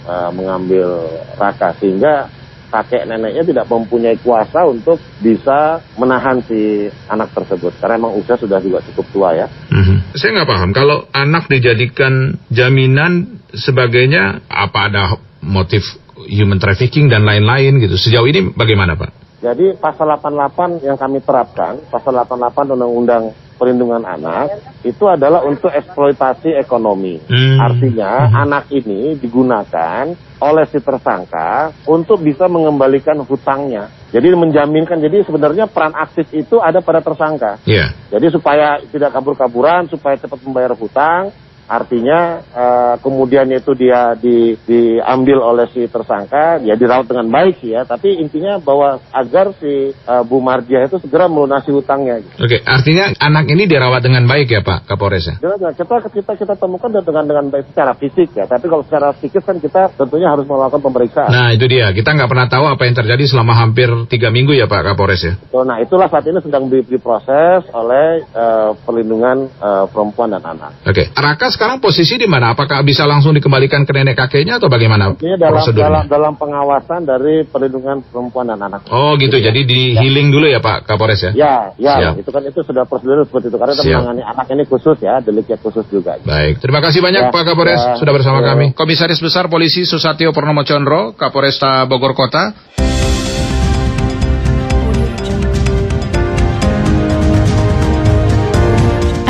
uh, 0.07 0.31
mengambil 0.31 1.07
Raka 1.35 1.75
sehingga 1.77 2.27
kakek 2.67 3.07
neneknya 3.07 3.43
tidak 3.47 3.65
mempunyai 3.71 4.19
kuasa 4.19 4.67
untuk 4.67 4.99
bisa 5.23 5.79
menahan 5.95 6.43
si 6.43 6.91
anak 7.07 7.31
tersebut 7.31 7.75
karena 7.79 7.95
memang 7.99 8.19
usia 8.19 8.35
sudah 8.35 8.59
juga 8.59 8.83
cukup 8.91 9.05
tua 9.15 9.29
ya. 9.33 9.47
Mm-hmm. 9.71 9.97
Saya 10.19 10.29
nggak 10.35 10.49
paham 10.49 10.71
kalau 10.75 11.07
anak 11.15 11.47
dijadikan 11.47 12.35
jaminan 12.51 13.41
sebagainya 13.55 14.43
apa 14.51 14.79
ada 14.91 15.03
motif 15.39 15.83
human 16.27 16.59
trafficking 16.59 17.07
dan 17.07 17.23
lain-lain 17.23 17.79
gitu. 17.79 17.95
Sejauh 17.95 18.27
ini 18.27 18.51
bagaimana 18.51 18.99
Pak? 18.99 19.27
Jadi 19.37 19.77
pasal 19.77 20.09
88 20.17 20.81
yang 20.81 20.97
kami 20.97 21.21
terapkan, 21.21 21.77
pasal 21.93 22.09
88 22.25 22.73
Undang-Undang 22.73 23.23
Perlindungan 23.57 24.05
Anak 24.05 24.77
itu 24.85 25.05
adalah 25.05 25.45
untuk 25.45 25.69
eksploitasi 25.73 26.57
ekonomi. 26.57 27.21
Hmm. 27.25 27.57
Artinya 27.57 28.29
hmm. 28.29 28.33
anak 28.33 28.63
ini 28.73 29.17
digunakan 29.17 30.13
oleh 30.37 30.65
si 30.69 30.77
tersangka 30.77 31.73
untuk 31.89 32.21
bisa 32.21 32.45
mengembalikan 32.45 33.17
hutangnya. 33.25 33.89
Jadi 34.13 34.31
menjaminkan, 34.37 35.01
jadi 35.01 35.25
sebenarnya 35.25 35.67
peran 35.67 35.91
aktif 35.97 36.29
itu 36.31 36.61
ada 36.63 36.79
pada 36.79 37.03
tersangka. 37.03 37.59
Yeah. 37.67 37.91
Jadi 38.13 38.31
supaya 38.31 38.79
tidak 38.87 39.11
kabur-kaburan, 39.11 39.91
supaya 39.91 40.15
cepat 40.15 40.39
membayar 40.45 40.71
hutang, 40.77 41.33
Artinya 41.67 42.39
uh, 42.55 42.95
kemudian 43.03 43.51
itu 43.51 43.75
dia 43.75 44.15
di, 44.15 44.55
diambil 44.63 45.43
oleh 45.43 45.67
si 45.75 45.83
tersangka, 45.91 46.63
ya 46.63 46.79
dirawat 46.79 47.11
dengan 47.11 47.27
baik 47.27 47.59
sih 47.59 47.75
ya. 47.75 47.83
Tapi 47.83 48.23
intinya 48.23 48.55
bahwa 48.57 49.03
agar 49.11 49.51
si 49.59 49.91
uh, 49.91 50.23
Bu 50.23 50.39
Mardiah 50.39 50.87
itu 50.87 50.95
segera 51.03 51.27
melunasi 51.27 51.75
hutangnya. 51.75 52.23
Gitu. 52.23 52.35
Oke, 52.39 52.57
artinya 52.63 53.11
anak 53.19 53.51
ini 53.51 53.67
dirawat 53.67 53.99
dengan 53.99 54.23
baik 54.23 54.47
ya 54.47 54.61
Pak 54.63 54.87
Kapolres 54.87 55.27
ya? 55.27 55.35
kita 55.75 56.07
kita 56.07 56.33
kita 56.39 56.55
temukan 56.55 56.89
dengan 57.03 57.27
dengan 57.27 57.45
baik 57.51 57.75
secara 57.75 57.91
fisik 57.99 58.31
ya. 58.31 58.47
Tapi 58.47 58.71
kalau 58.71 58.87
secara 58.87 59.11
psikis 59.11 59.43
kan 59.43 59.59
kita 59.59 59.91
tentunya 59.99 60.31
harus 60.31 60.47
melakukan 60.47 60.79
pemeriksaan. 60.79 61.27
Nah 61.27 61.51
itu 61.51 61.67
dia, 61.67 61.91
kita 61.91 62.15
nggak 62.15 62.31
pernah 62.31 62.47
tahu 62.47 62.65
apa 62.71 62.87
yang 62.87 62.95
terjadi 62.95 63.23
selama 63.27 63.59
hampir 63.59 63.91
tiga 64.07 64.31
minggu 64.31 64.55
ya 64.55 64.71
Pak 64.71 64.87
Kapolres 64.87 65.21
ya. 65.27 65.33
So, 65.51 65.67
nah 65.67 65.83
itulah 65.83 66.07
saat 66.07 66.23
ini 66.23 66.39
sedang 66.39 66.71
diproses 66.71 67.67
oleh 67.75 68.23
uh, 68.31 68.71
perlindungan 68.87 69.51
uh, 69.59 69.85
perempuan 69.91 70.31
dan 70.31 70.43
anak. 70.47 70.71
Oke, 70.87 71.11
Rakas 71.11 71.56
sekarang 71.57 71.81
posisi 71.81 72.21
di 72.21 72.29
mana? 72.29 72.53
Apakah 72.53 72.85
bisa 72.85 73.09
langsung 73.09 73.33
dikembalikan 73.33 73.81
ke 73.81 73.89
nenek 73.89 74.13
kakeknya 74.13 74.61
atau 74.61 74.69
bagaimana? 74.69 75.17
Ini 75.17 75.41
dalam, 75.41 75.65
dalam, 75.73 76.03
dalam 76.05 76.33
pengawasan 76.37 77.09
dari 77.09 77.41
perlindungan 77.49 78.05
perempuan 78.05 78.53
dan 78.53 78.61
anak. 78.61 78.85
Oh 78.93 79.17
gitu, 79.17 79.41
jadi 79.41 79.57
di 79.65 79.97
ya. 79.97 80.05
healing 80.05 80.29
dulu 80.29 80.45
ya 80.45 80.61
Pak 80.61 80.85
Kapolres 80.85 81.25
ya? 81.25 81.31
Ya, 81.33 81.55
ya, 81.81 81.93
Siap. 81.97 82.21
itu 82.21 82.29
kan 82.29 82.45
itu 82.45 82.61
sudah 82.61 82.85
prosedur 82.85 83.25
seperti 83.25 83.49
itu 83.49 83.57
karena 83.57 83.73
menangani 83.73 84.21
anak 84.21 84.45
ini 84.53 84.63
khusus 84.69 85.01
ya, 85.01 85.17
deliknya 85.17 85.57
khusus 85.57 85.83
juga. 85.89 86.21
Baik, 86.21 86.61
terima 86.61 86.77
kasih 86.77 87.01
banyak 87.01 87.27
ya, 87.27 87.33
Pak 87.33 87.43
Kapolres 87.49 87.81
ya, 87.81 87.97
sudah 87.97 88.13
bersama 88.13 88.45
ya. 88.45 88.53
kami. 88.53 88.65
Komisaris 88.77 89.17
Besar 89.17 89.49
Polisi 89.49 89.89
Susatyo 89.89 90.29
Purnomo 90.29 90.61
Condro, 90.61 91.17
Kapolresta 91.17 91.89
Bogor 91.89 92.13
Kota. 92.13 92.53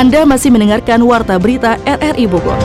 Anda 0.08 0.24
masih 0.24 0.48
mendengarkan 0.48 1.04
Warta 1.04 1.36
Berita 1.36 1.76
RRI 1.84 2.24
Bogor. 2.32 2.56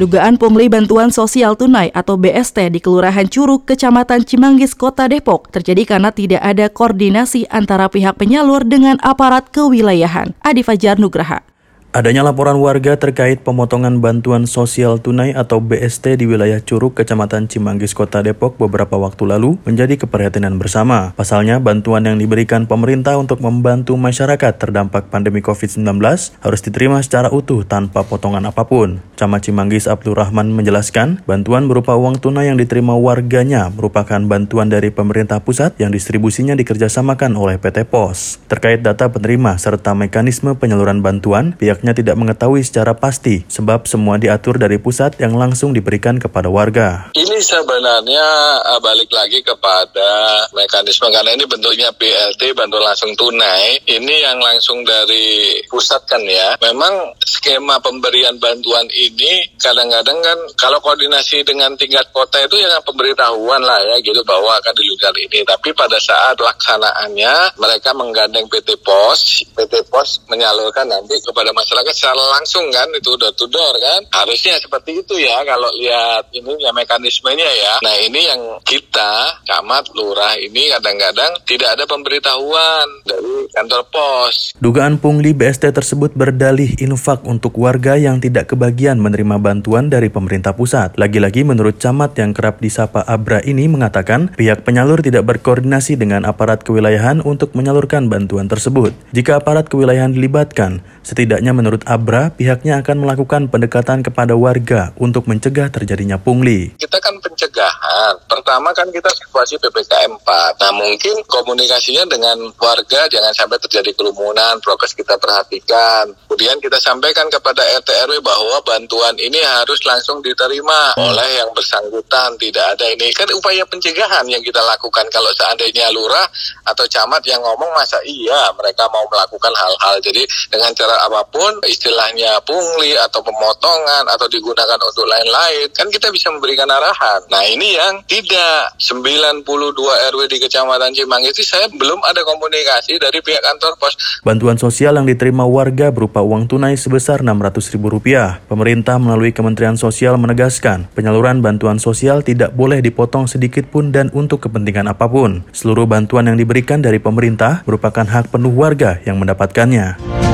Dugaan 0.00 0.40
pungli 0.40 0.64
bantuan 0.64 1.12
sosial 1.12 1.52
tunai 1.52 1.92
atau 1.92 2.16
BST 2.16 2.72
di 2.72 2.80
Kelurahan 2.80 3.28
Curug, 3.28 3.68
Kecamatan 3.68 4.24
Cimanggis, 4.24 4.72
Kota 4.72 5.04
Depok 5.04 5.52
terjadi 5.52 5.84
karena 5.84 6.08
tidak 6.08 6.40
ada 6.40 6.72
koordinasi 6.72 7.44
antara 7.52 7.92
pihak 7.92 8.16
penyalur 8.16 8.64
dengan 8.64 8.96
aparat 9.04 9.52
kewilayahan. 9.52 10.32
Adi 10.40 10.64
Fajar 10.64 10.96
Nugraha. 10.96 11.44
Adanya 11.88 12.20
laporan 12.20 12.60
warga 12.60 13.00
terkait 13.00 13.40
pemotongan 13.40 14.04
bantuan 14.04 14.44
sosial 14.44 15.00
tunai 15.00 15.32
atau 15.32 15.56
BST 15.56 16.20
di 16.20 16.28
wilayah 16.28 16.60
Curug, 16.60 16.92
Kecamatan 16.92 17.48
Cimanggis, 17.48 17.96
Kota 17.96 18.20
Depok 18.20 18.60
beberapa 18.60 19.00
waktu 19.00 19.24
lalu 19.24 19.56
menjadi 19.64 19.96
keprihatinan 20.04 20.60
bersama. 20.60 21.16
Pasalnya, 21.16 21.56
bantuan 21.64 22.04
yang 22.04 22.20
diberikan 22.20 22.68
pemerintah 22.68 23.16
untuk 23.16 23.40
membantu 23.40 23.96
masyarakat 23.96 24.60
terdampak 24.60 25.08
pandemi 25.08 25.40
COVID-19 25.40 25.96
harus 26.44 26.60
diterima 26.60 27.00
secara 27.00 27.32
utuh 27.32 27.64
tanpa 27.64 28.04
potongan 28.04 28.44
apa 28.44 28.68
pun. 28.68 29.00
Camat 29.16 29.48
Cimanggis 29.48 29.88
Abdul 29.88 30.12
Rahman 30.12 30.52
menjelaskan, 30.52 31.24
bantuan 31.24 31.72
berupa 31.72 31.96
uang 31.96 32.20
tunai 32.20 32.52
yang 32.52 32.60
diterima 32.60 33.00
warganya 33.00 33.72
merupakan 33.72 34.20
bantuan 34.28 34.68
dari 34.68 34.92
pemerintah 34.92 35.40
pusat 35.40 35.72
yang 35.80 35.88
distribusinya 35.88 36.52
dikerjasamakan 36.52 37.32
oleh 37.32 37.56
PT 37.56 37.88
POS. 37.88 38.44
Terkait 38.44 38.84
data 38.84 39.08
penerima 39.08 39.56
serta 39.56 39.96
mekanisme 39.96 40.52
penyaluran 40.52 41.00
bantuan, 41.00 41.56
pihak 41.56 41.77
pihaknya 41.78 41.94
tidak 41.94 42.18
mengetahui 42.18 42.66
secara 42.66 42.90
pasti 42.90 43.46
sebab 43.46 43.86
semua 43.86 44.18
diatur 44.18 44.58
dari 44.58 44.82
pusat 44.82 45.14
yang 45.22 45.38
langsung 45.38 45.70
diberikan 45.70 46.18
kepada 46.18 46.50
warga. 46.50 47.14
Ini 47.14 47.38
sebenarnya 47.38 48.26
eh, 48.66 48.80
balik 48.82 49.06
lagi 49.14 49.38
kepada 49.46 50.42
mekanisme 50.50 51.06
karena 51.06 51.38
ini 51.38 51.46
bentuknya 51.46 51.94
BLT 51.94 52.50
bantuan 52.58 52.82
langsung 52.82 53.14
tunai. 53.14 53.78
Ini 53.86 54.14
yang 54.26 54.42
langsung 54.42 54.82
dari 54.82 55.54
pusat 55.70 56.02
kan 56.10 56.18
ya. 56.26 56.58
Memang 56.58 57.14
skema 57.22 57.78
pemberian 57.78 58.34
bantuan 58.42 58.90
ini 58.90 59.46
kadang-kadang 59.62 60.18
kan 60.18 60.38
kalau 60.58 60.82
koordinasi 60.82 61.46
dengan 61.46 61.78
tingkat 61.78 62.10
kota 62.10 62.42
itu 62.42 62.58
yang 62.58 62.74
pemberitahuan 62.82 63.62
lah 63.62 63.78
ya 63.94 64.02
gitu 64.02 64.18
bahwa 64.26 64.58
akan 64.58 64.74
diluncur 64.74 65.14
ini. 65.14 65.46
Tapi 65.46 65.70
pada 65.78 66.02
saat 66.02 66.34
laksanaannya 66.42 67.54
mereka 67.54 67.94
menggandeng 67.94 68.50
PT 68.50 68.74
POS, 68.82 69.46
PT 69.54 69.86
POS 69.86 70.26
menyalurkan 70.26 70.90
nanti 70.90 71.14
kepada 71.22 71.54
masyarakat 71.54 71.67
masyarakat 71.68 71.92
secara 71.92 72.24
langsung 72.40 72.64
kan 72.72 72.88
itu 72.96 73.12
door 73.20 73.36
to 73.36 73.44
door 73.52 73.76
kan. 73.76 74.00
Harusnya 74.08 74.56
seperti 74.56 75.04
itu 75.04 75.20
ya 75.20 75.44
kalau 75.44 75.68
lihat 75.76 76.24
ini 76.32 76.56
ya 76.56 76.72
mekanismenya 76.72 77.44
ya. 77.44 77.74
Nah 77.84 77.94
ini 78.08 78.24
yang 78.24 78.40
kita 78.64 79.44
camat 79.44 79.92
lurah 79.92 80.32
ini 80.40 80.72
kadang-kadang 80.72 81.36
tidak 81.44 81.76
ada 81.76 81.84
pemberitahuan 81.84 82.88
dari 83.04 83.52
kantor 83.52 83.84
pos. 83.92 84.56
Dugaan 84.56 84.96
pungli 84.96 85.36
BST 85.36 85.68
tersebut 85.76 86.16
berdalih 86.16 86.72
infak 86.80 87.20
untuk 87.28 87.60
warga 87.60 88.00
yang 88.00 88.16
tidak 88.24 88.48
kebagian 88.56 88.96
menerima 88.96 89.36
bantuan 89.36 89.92
dari 89.92 90.08
pemerintah 90.08 90.56
pusat. 90.56 90.96
Lagi-lagi 90.96 91.44
menurut 91.44 91.76
camat 91.76 92.16
yang 92.16 92.32
kerap 92.32 92.64
disapa 92.64 93.04
Abra 93.04 93.44
ini 93.44 93.68
mengatakan 93.68 94.32
pihak 94.32 94.64
penyalur 94.64 95.04
tidak 95.04 95.28
berkoordinasi 95.28 96.00
dengan 96.00 96.24
aparat 96.24 96.64
kewilayahan 96.64 97.20
untuk 97.20 97.52
menyalurkan 97.52 98.08
bantuan 98.08 98.48
tersebut. 98.48 98.96
Jika 99.12 99.44
aparat 99.44 99.68
kewilayahan 99.68 100.16
dilibatkan 100.16 100.80
setidaknya 101.04 101.57
menurut 101.58 101.82
Abra 101.90 102.30
pihaknya 102.30 102.78
akan 102.78 103.02
melakukan 103.02 103.50
pendekatan 103.50 104.06
kepada 104.06 104.38
warga 104.38 104.94
untuk 104.94 105.26
mencegah 105.26 105.66
terjadinya 105.74 106.14
pungli. 106.14 106.78
Kita 106.78 107.02
kan 107.02 107.18
pencegahan. 107.18 108.14
Pertama 108.30 108.70
kan 108.70 108.86
kita 108.94 109.10
situasi 109.10 109.58
PPKM 109.58 110.14
4. 110.22 110.62
Nah 110.62 110.72
mungkin 110.78 111.18
komunikasinya 111.26 112.06
dengan 112.06 112.38
warga 112.54 113.10
jangan 113.10 113.34
sampai 113.34 113.58
terjadi 113.66 113.90
kerumunan, 113.98 114.62
prokes 114.62 114.94
kita 114.94 115.18
perhatikan. 115.18 116.14
Kemudian 116.30 116.62
kita 116.62 116.78
sampaikan 116.78 117.26
kepada 117.26 117.66
RT 117.82 117.90
RW 118.06 118.22
bahwa 118.22 118.62
bantuan 118.62 119.18
ini 119.18 119.42
harus 119.42 119.82
langsung 119.82 120.22
diterima 120.22 120.94
hmm. 120.94 121.02
oleh 121.02 121.28
yang 121.42 121.50
bersangkutan. 121.50 122.38
Tidak 122.38 122.64
ada 122.78 122.86
ini 122.86 123.10
kan 123.10 123.26
upaya 123.34 123.66
pencegahan 123.66 124.22
yang 124.30 124.40
kita 124.46 124.62
lakukan. 124.62 125.02
Kalau 125.10 125.34
seandainya 125.34 125.90
lurah 125.90 126.30
atau 126.68 126.86
camat 126.86 127.24
yang 127.26 127.42
ngomong 127.42 127.74
masa 127.74 127.98
iya 128.06 128.52
mereka 128.54 128.86
mau 128.94 129.02
melakukan 129.10 129.50
hal-hal. 129.50 129.98
Jadi 129.98 130.22
dengan 130.52 130.70
cara 130.76 130.94
apa 131.08 131.24
pun 131.32 131.47
istilahnya 131.66 132.40
pungli 132.44 132.96
atau 132.96 133.20
pemotongan 133.22 134.04
atau 134.08 134.26
digunakan 134.30 134.78
untuk 134.78 135.06
lain-lain 135.06 135.68
kan 135.74 135.88
kita 135.88 136.08
bisa 136.12 136.32
memberikan 136.32 136.68
arahan. 136.68 137.20
Nah 137.28 137.44
ini 137.44 137.76
yang 137.76 138.00
tidak 138.08 138.74
92 138.80 139.44
RW 139.84 140.20
di 140.30 140.38
Kecamatan 140.42 140.94
Cimanggis 140.94 141.38
itu 141.38 141.44
saya 141.44 141.68
belum 141.68 142.00
ada 142.04 142.24
komunikasi 142.24 142.96
dari 142.96 143.20
pihak 143.20 143.42
kantor 143.44 143.76
pos. 143.76 143.94
Bantuan 144.24 144.56
sosial 144.56 144.96
yang 144.96 145.06
diterima 145.06 145.44
warga 145.44 145.92
berupa 145.92 146.24
uang 146.24 146.48
tunai 146.48 146.74
sebesar 146.74 147.20
Rp600.000. 147.22 148.48
Pemerintah 148.48 148.96
melalui 148.96 149.30
Kementerian 149.34 149.76
Sosial 149.76 150.16
menegaskan 150.16 150.88
penyaluran 150.96 151.44
bantuan 151.44 151.76
sosial 151.76 152.24
tidak 152.24 152.54
boleh 152.56 152.80
dipotong 152.80 153.28
sedikit 153.28 153.68
pun 153.68 153.90
dan 153.92 154.08
untuk 154.16 154.44
kepentingan 154.48 154.88
apa 154.90 155.06
pun. 155.06 155.44
Seluruh 155.52 155.84
bantuan 155.84 156.30
yang 156.30 156.38
diberikan 156.38 156.80
dari 156.80 156.98
pemerintah 156.98 157.62
merupakan 157.68 158.04
hak 158.04 158.32
penuh 158.32 158.52
warga 158.52 159.00
yang 159.04 159.20
mendapatkannya. 159.20 160.27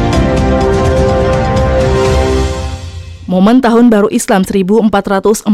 Momen 3.24 3.64
Tahun 3.64 3.88
Baru 3.88 4.12
Islam 4.12 4.44
1443 4.44 5.48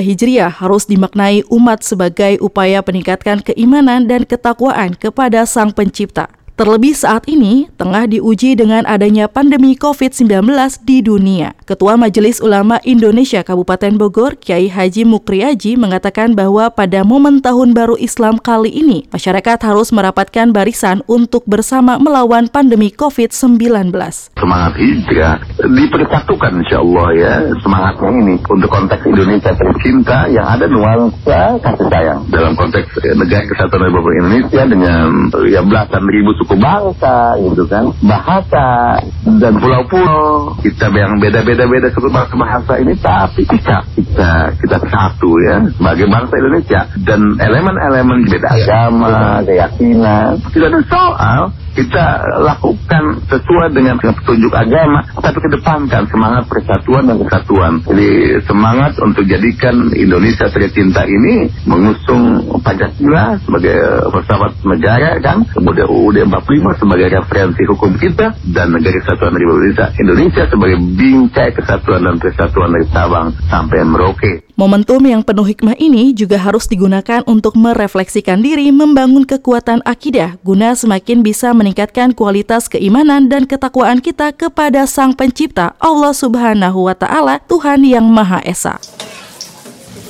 Hijriah 0.00 0.48
harus 0.48 0.88
dimaknai 0.88 1.44
umat 1.52 1.84
sebagai 1.84 2.40
upaya 2.40 2.80
peningkatkan 2.80 3.44
keimanan 3.44 4.08
dan 4.08 4.24
ketakwaan 4.24 4.96
kepada 4.96 5.44
Sang 5.44 5.76
Pencipta. 5.76 6.35
Terlebih 6.56 6.96
saat 6.96 7.28
ini 7.28 7.68
tengah 7.76 8.08
diuji 8.08 8.56
dengan 8.56 8.88
adanya 8.88 9.28
pandemi 9.28 9.76
COVID-19 9.76 10.48
di 10.88 11.04
dunia. 11.04 11.52
Ketua 11.68 12.00
Majelis 12.00 12.40
Ulama 12.40 12.80
Indonesia 12.80 13.44
Kabupaten 13.44 14.00
Bogor, 14.00 14.40
Kiai 14.40 14.72
Haji 14.72 15.04
Mukriaji 15.04 15.76
mengatakan 15.76 16.32
bahwa 16.32 16.72
pada 16.72 17.04
momen 17.04 17.44
Tahun 17.44 17.76
Baru 17.76 18.00
Islam 18.00 18.40
kali 18.40 18.72
ini, 18.72 19.04
masyarakat 19.12 19.68
harus 19.68 19.92
merapatkan 19.92 20.48
barisan 20.48 21.04
untuk 21.04 21.44
bersama 21.44 22.00
melawan 22.00 22.48
pandemi 22.48 22.88
COVID-19. 22.88 23.92
Semangat 24.40 24.80
hijrah 24.80 25.36
dipersatukan 25.60 26.64
insya 26.64 26.80
Allah 26.80 27.08
ya 27.20 27.34
semangatnya 27.60 28.10
ini 28.16 28.34
untuk 28.48 28.72
konteks 28.72 29.04
Indonesia 29.04 29.52
tercinta 29.52 30.24
yang 30.32 30.48
ada 30.48 30.64
nuansa 30.64 31.60
kasih 31.60 31.88
sayang 31.92 32.24
dalam 32.32 32.56
konteks 32.56 32.96
negara 33.12 33.44
kesatuan 33.44 33.92
Republik 33.92 34.24
Indonesia 34.24 34.62
dengan 34.64 35.28
ya 35.52 35.60
belasan 35.60 36.00
ribu 36.08 36.32
suku 36.40 36.45
bangsa 36.54 37.34
gitu 37.42 37.66
kan. 37.66 37.90
Bahasa 38.06 39.02
dan 39.26 39.52
pulau-pulau. 39.58 40.54
Kita 40.62 40.86
yang 40.94 41.18
beda-beda-beda 41.18 41.90
suku 41.90 42.06
bangsa 42.12 42.34
bahasa 42.38 42.72
ini 42.78 42.94
tapi 43.02 43.42
kita 43.42 43.82
kita 43.98 44.54
kita 44.62 44.76
satu 44.86 45.30
ya. 45.42 45.56
Sebagai 45.74 46.06
bangsa 46.06 46.34
Indonesia. 46.38 46.80
Dan 47.02 47.20
elemen-elemen 47.42 48.18
beda 48.30 48.48
agama 48.54 49.42
keyakinan. 49.42 50.38
Tidak 50.54 50.68
ada 50.70 50.80
soal 50.86 51.42
kita 51.76 52.06
lakukan 52.40 53.20
sesuai 53.28 53.68
dengan 53.76 54.00
petunjuk 54.00 54.52
agama, 54.56 55.04
tapi 55.20 55.38
kedepankan 55.44 56.08
semangat 56.08 56.48
persatuan 56.48 57.04
dan 57.04 57.20
kesatuan. 57.20 57.72
Jadi 57.84 58.40
semangat 58.48 58.96
untuk 59.04 59.28
jadikan 59.28 59.92
Indonesia 59.92 60.48
tercinta 60.48 61.04
ini 61.04 61.52
mengusung 61.68 62.48
Pancasila 62.64 63.36
sebagai 63.44 63.76
pesawat 64.08 64.56
negara 64.64 65.20
kan, 65.20 65.44
kemudian 65.52 65.84
UUD 65.84 66.16
45 66.24 66.80
sebagai 66.80 67.08
referensi 67.20 67.62
hukum 67.68 67.92
kita 68.00 68.32
dan 68.48 68.72
negara 68.72 68.96
kesatuan 69.04 69.36
Republik 69.36 69.66
Indonesia, 69.66 69.90
Indonesia 69.98 70.44
sebagai 70.46 70.78
bingkai 70.78 71.50
kesatuan 71.58 72.06
dan 72.06 72.16
persatuan 72.22 72.70
dari 72.70 72.86
Sabang 72.94 73.34
sampai 73.50 73.82
Merauke. 73.82 74.45
Momentum 74.56 75.04
yang 75.04 75.20
penuh 75.20 75.44
hikmah 75.52 75.76
ini 75.76 76.16
juga 76.16 76.40
harus 76.40 76.64
digunakan 76.64 77.20
untuk 77.28 77.60
merefleksikan 77.60 78.40
diri 78.40 78.72
membangun 78.72 79.28
kekuatan 79.28 79.84
akidah 79.84 80.40
guna 80.40 80.72
semakin 80.72 81.20
bisa 81.20 81.52
meningkatkan 81.52 82.16
kualitas 82.16 82.64
keimanan 82.64 83.28
dan 83.28 83.44
ketakwaan 83.44 84.00
kita 84.00 84.32
kepada 84.32 84.88
Sang 84.88 85.12
Pencipta 85.12 85.76
Allah 85.76 86.16
Subhanahu 86.16 86.88
wa 86.88 86.96
taala, 86.96 87.36
Tuhan 87.44 87.84
yang 87.84 88.08
Maha 88.08 88.40
Esa. 88.48 88.80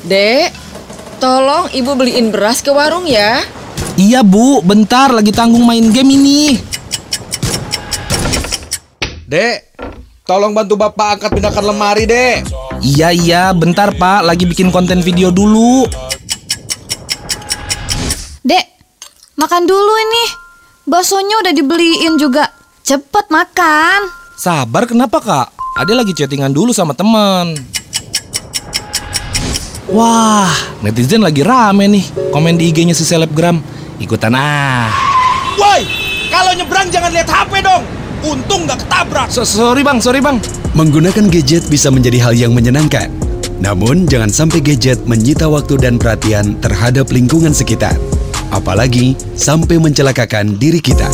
Dek, 0.07 0.55
tolong 1.19 1.67
Ibu 1.75 1.99
beliin 1.99 2.31
beras 2.31 2.63
ke 2.63 2.71
warung 2.71 3.11
ya. 3.11 3.43
Iya, 3.99 4.23
Bu, 4.23 4.63
bentar 4.63 5.11
lagi 5.11 5.35
tanggung 5.35 5.67
main 5.67 5.91
game 5.91 6.15
ini. 6.15 6.55
Dek, 9.27 9.66
tolong 10.27 10.51
bantu 10.51 10.75
Bapak 10.75 11.17
angkat 11.17 11.31
pindahkan 11.39 11.65
lemari, 11.65 12.05
Dek. 12.05 12.51
Iya 12.83 13.15
iya, 13.15 13.43
bentar 13.55 13.95
pak, 13.95 14.27
lagi 14.27 14.45
bikin 14.45 14.75
konten 14.75 15.01
video 15.01 15.31
dulu. 15.31 15.87
Dek, 18.43 18.67
makan 19.39 19.63
dulu 19.65 19.93
ini. 19.97 20.25
Baksonya 20.87 21.47
udah 21.47 21.53
dibeliin 21.55 22.15
juga. 22.19 22.51
Cepet 22.83 23.27
makan. 23.31 24.11
Sabar 24.39 24.87
kenapa 24.87 25.19
kak? 25.19 25.47
Ade 25.79 25.95
lagi 25.95 26.15
chattingan 26.15 26.55
dulu 26.55 26.71
sama 26.71 26.95
teman. 26.95 27.55
Wah, 29.91 30.51
netizen 30.83 31.23
lagi 31.23 31.47
rame 31.47 31.87
nih. 31.87 32.05
Komen 32.35 32.59
di 32.59 32.71
IG-nya 32.71 32.95
si 32.95 33.07
selebgram. 33.07 33.63
Ikutan 34.03 34.35
ah. 34.35 34.91
Woi, 35.59 35.87
kalau 36.31 36.55
nyebrang 36.55 36.91
jangan 36.91 37.11
lihat 37.15 37.31
HP 37.31 37.63
dong. 37.63 37.96
Untung 38.25 38.65
nggak 38.65 38.87
ketabrak. 38.87 39.29
So, 39.29 39.45
sorry 39.45 39.85
bang, 39.85 40.01
sorry 40.01 40.25
bang. 40.25 40.41
Menggunakan 40.73 41.29
gadget 41.29 41.69
bisa 41.69 41.93
menjadi 41.93 42.19
hal 42.25 42.35
yang 42.37 42.57
menyenangkan. 42.57 43.13
Namun, 43.61 44.09
jangan 44.09 44.33
sampai 44.33 44.61
gadget 44.61 45.01
menyita 45.05 45.49
waktu 45.49 45.81
dan 45.81 46.01
perhatian 46.01 46.57
terhadap 46.61 47.13
lingkungan 47.13 47.53
sekitar. 47.53 47.97
Apalagi 48.53 49.17
sampai 49.35 49.77
mencelakakan 49.77 50.57
diri 50.57 50.81
kita. 50.81 51.09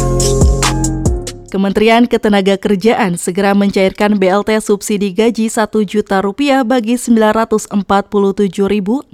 Kementerian 1.52 2.08
Ketenagakerjaan 2.08 3.20
segera 3.20 3.52
mencairkan 3.52 4.16
BLT 4.16 4.56
subsidi 4.64 5.12
gaji 5.12 5.52
1 5.52 5.68
juta 5.84 6.24
rupiah 6.24 6.64
bagi 6.64 6.96
947.499 6.96 9.12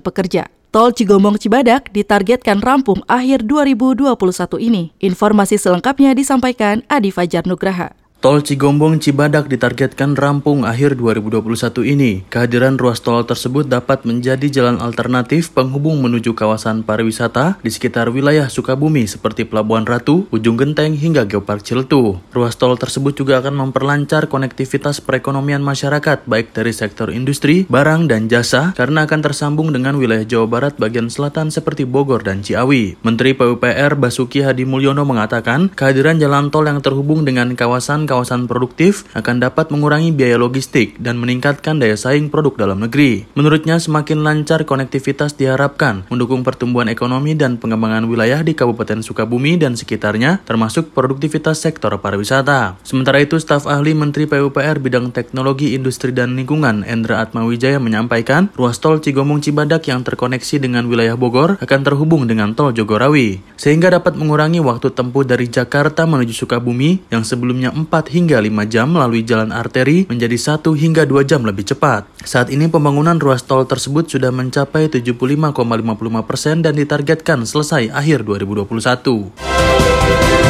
pekerja. 0.00 0.48
Tol 0.74 0.90
Cigombong 0.90 1.38
Cibadak 1.38 1.94
ditargetkan 1.94 2.58
rampung 2.58 2.98
akhir 3.06 3.46
2021 3.46 4.10
ini. 4.58 4.90
Informasi 4.98 5.54
selengkapnya 5.54 6.18
disampaikan 6.18 6.82
Adi 6.90 7.14
Fajar 7.14 7.46
Nugraha. 7.46 8.03
Tol 8.24 8.40
Cigombong 8.40 9.04
Cibadak 9.04 9.52
ditargetkan 9.52 10.16
rampung 10.16 10.64
akhir 10.64 10.96
2021 10.96 11.44
ini. 11.84 12.24
Kehadiran 12.32 12.80
ruas 12.80 13.04
tol 13.04 13.20
tersebut 13.20 13.68
dapat 13.68 14.08
menjadi 14.08 14.48
jalan 14.48 14.80
alternatif 14.80 15.52
penghubung 15.52 16.00
menuju 16.00 16.32
kawasan 16.32 16.88
pariwisata 16.88 17.60
di 17.60 17.68
sekitar 17.68 18.08
wilayah 18.08 18.48
Sukabumi 18.48 19.04
seperti 19.04 19.44
Pelabuhan 19.44 19.84
Ratu, 19.84 20.24
Ujung 20.32 20.56
Genteng 20.56 20.96
hingga 20.96 21.28
Geopark 21.28 21.68
Ciletu. 21.68 22.16
Ruas 22.32 22.56
tol 22.56 22.80
tersebut 22.80 23.12
juga 23.12 23.44
akan 23.44 23.68
memperlancar 23.68 24.32
konektivitas 24.32 25.04
perekonomian 25.04 25.60
masyarakat 25.60 26.24
baik 26.24 26.56
dari 26.56 26.72
sektor 26.72 27.12
industri, 27.12 27.68
barang 27.68 28.08
dan 28.08 28.32
jasa 28.32 28.72
karena 28.72 29.04
akan 29.04 29.20
tersambung 29.20 29.68
dengan 29.68 30.00
wilayah 30.00 30.24
Jawa 30.24 30.48
Barat 30.48 30.80
bagian 30.80 31.12
selatan 31.12 31.52
seperti 31.52 31.84
Bogor 31.84 32.24
dan 32.24 32.40
Ciawi. 32.40 32.96
Menteri 33.04 33.36
PUPR 33.36 34.00
Basuki 34.00 34.40
Hadi 34.40 34.64
Mulyono 34.64 35.04
mengatakan 35.04 35.68
kehadiran 35.76 36.16
jalan 36.16 36.48
tol 36.48 36.64
yang 36.64 36.80
terhubung 36.80 37.28
dengan 37.28 37.52
kawasan 37.52 38.08
kawasan 38.14 38.46
produktif 38.46 39.02
akan 39.18 39.42
dapat 39.42 39.74
mengurangi 39.74 40.14
biaya 40.14 40.38
logistik 40.38 40.94
dan 41.02 41.18
meningkatkan 41.18 41.82
daya 41.82 41.98
saing 41.98 42.30
produk 42.30 42.54
dalam 42.54 42.78
negeri. 42.78 43.26
Menurutnya, 43.34 43.82
semakin 43.82 44.22
lancar 44.22 44.62
konektivitas 44.62 45.34
diharapkan 45.34 46.06
mendukung 46.14 46.46
pertumbuhan 46.46 46.86
ekonomi 46.86 47.34
dan 47.34 47.58
pengembangan 47.58 48.06
wilayah 48.06 48.46
di 48.46 48.54
Kabupaten 48.54 49.02
Sukabumi 49.02 49.58
dan 49.58 49.74
sekitarnya, 49.74 50.46
termasuk 50.46 50.94
produktivitas 50.94 51.58
sektor 51.58 51.90
pariwisata. 51.98 52.78
Sementara 52.86 53.18
itu, 53.18 53.34
staf 53.42 53.66
ahli 53.66 53.98
Menteri 53.98 54.30
PUPR 54.30 54.78
bidang 54.78 55.10
teknologi, 55.10 55.74
industri, 55.74 56.14
dan 56.14 56.38
lingkungan 56.38 56.86
Endra 56.86 57.18
Atmawijaya 57.18 57.82
menyampaikan 57.82 58.54
ruas 58.54 58.78
tol 58.78 59.02
Cigomong 59.02 59.42
Cibadak 59.42 59.90
yang 59.90 60.06
terkoneksi 60.06 60.62
dengan 60.62 60.86
wilayah 60.86 61.18
Bogor 61.18 61.58
akan 61.58 61.80
terhubung 61.82 62.30
dengan 62.30 62.54
tol 62.54 62.70
Jogorawi, 62.70 63.42
sehingga 63.58 63.90
dapat 63.90 64.14
mengurangi 64.14 64.62
waktu 64.62 64.92
tempuh 64.92 65.26
dari 65.26 65.50
Jakarta 65.50 66.04
menuju 66.04 66.44
Sukabumi 66.44 67.08
yang 67.08 67.24
sebelumnya 67.24 67.72
4 67.72 68.03
hingga 68.12 68.40
5 68.40 68.68
jam 68.68 68.92
melalui 68.92 69.24
jalan 69.24 69.52
arteri 69.54 70.04
menjadi 70.08 70.36
1 70.36 70.60
hingga 70.76 71.08
2 71.08 71.24
jam 71.24 71.40
lebih 71.44 71.64
cepat. 71.64 72.04
Saat 72.24 72.52
ini 72.52 72.68
pembangunan 72.68 73.16
ruas 73.16 73.44
tol 73.44 73.64
tersebut 73.64 74.08
sudah 74.08 74.32
mencapai 74.32 74.92
75,55 74.92 76.28
persen 76.28 76.60
dan 76.60 76.76
ditargetkan 76.76 77.48
selesai 77.48 77.88
akhir 77.92 78.28
2021. 78.28 80.43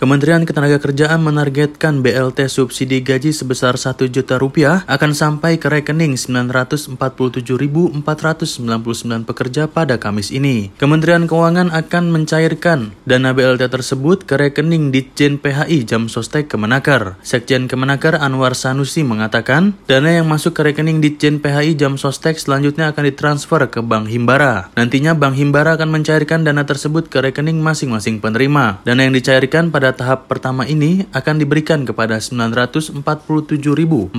Kementerian 0.00 0.48
Ketenagakerjaan 0.48 1.20
menargetkan 1.20 2.00
BLT 2.00 2.48
subsidi 2.48 3.04
gaji 3.04 3.36
sebesar 3.36 3.76
1 3.76 4.08
juta 4.08 4.40
rupiah 4.40 4.80
akan 4.88 5.12
sampai 5.12 5.60
ke 5.60 5.68
rekening 5.68 6.16
947.499 6.16 8.00
pekerja 9.28 9.68
pada 9.68 10.00
Kamis 10.00 10.32
ini. 10.32 10.72
Kementerian 10.80 11.28
Keuangan 11.28 11.68
akan 11.76 12.16
mencairkan 12.16 12.96
dana 13.04 13.36
BLT 13.36 13.68
tersebut 13.68 14.24
ke 14.24 14.40
rekening 14.40 14.88
Ditjen 14.88 15.36
PHI 15.36 15.84
Jam 15.84 16.08
Sostek 16.08 16.48
Kemenakar. 16.48 17.20
Sekjen 17.20 17.68
Kemenakar 17.68 18.16
Anwar 18.16 18.56
Sanusi 18.56 19.04
mengatakan, 19.04 19.76
dana 19.84 20.16
yang 20.16 20.24
masuk 20.24 20.56
ke 20.56 20.64
rekening 20.72 21.04
Ditjen 21.04 21.44
PHI 21.44 21.76
Jam 21.76 22.00
Sostek 22.00 22.40
selanjutnya 22.40 22.96
akan 22.96 23.04
ditransfer 23.04 23.68
ke 23.68 23.84
Bank 23.84 24.08
Himbara. 24.08 24.72
Nantinya 24.80 25.12
Bank 25.12 25.36
Himbara 25.36 25.76
akan 25.76 25.92
mencairkan 25.92 26.40
dana 26.48 26.64
tersebut 26.64 27.12
ke 27.12 27.20
rekening 27.20 27.60
masing-masing 27.60 28.24
penerima. 28.24 28.80
Dana 28.88 29.04
yang 29.04 29.12
dicairkan 29.12 29.68
pada 29.68 29.89
tahap 29.92 30.30
pertama 30.30 30.64
ini 30.64 31.04
akan 31.12 31.42
diberikan 31.42 31.82
kepada 31.84 32.16
947.499 32.22 34.14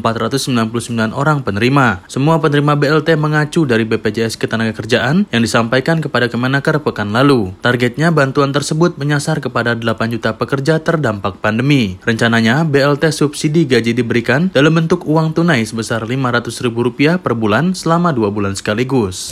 orang 1.12 1.42
penerima. 1.42 2.04
Semua 2.06 2.38
penerima 2.38 2.78
BLT 2.78 3.18
mengacu 3.18 3.64
dari 3.66 3.88
BPJS 3.88 4.36
Ketenagakerjaan 4.36 5.32
yang 5.32 5.42
disampaikan 5.42 6.04
kepada 6.04 6.30
Kemenaker 6.30 6.84
pekan 6.84 7.16
lalu. 7.16 7.56
Targetnya 7.64 8.14
bantuan 8.14 8.54
tersebut 8.54 9.00
menyasar 9.00 9.40
kepada 9.40 9.74
8 9.74 10.14
juta 10.14 10.36
pekerja 10.36 10.84
terdampak 10.84 11.40
pandemi. 11.40 11.98
Rencananya 12.04 12.68
BLT 12.68 13.10
subsidi 13.16 13.64
gaji 13.66 13.96
diberikan 13.96 14.52
dalam 14.52 14.76
bentuk 14.76 15.08
uang 15.08 15.34
tunai 15.34 15.64
sebesar 15.64 16.04
Rp500.000 16.06 17.24
per 17.24 17.34
bulan 17.34 17.72
selama 17.72 18.12
dua 18.12 18.28
bulan 18.28 18.54
sekaligus. 18.54 19.32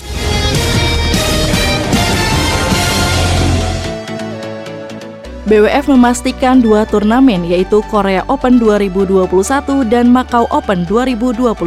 BWF 5.50 5.90
memastikan 5.90 6.62
dua 6.62 6.86
turnamen 6.86 7.42
yaitu 7.42 7.82
Korea 7.90 8.22
Open 8.30 8.62
2021 8.62 9.26
dan 9.90 10.06
Macau 10.06 10.46
Open 10.54 10.86
2021 10.86 11.58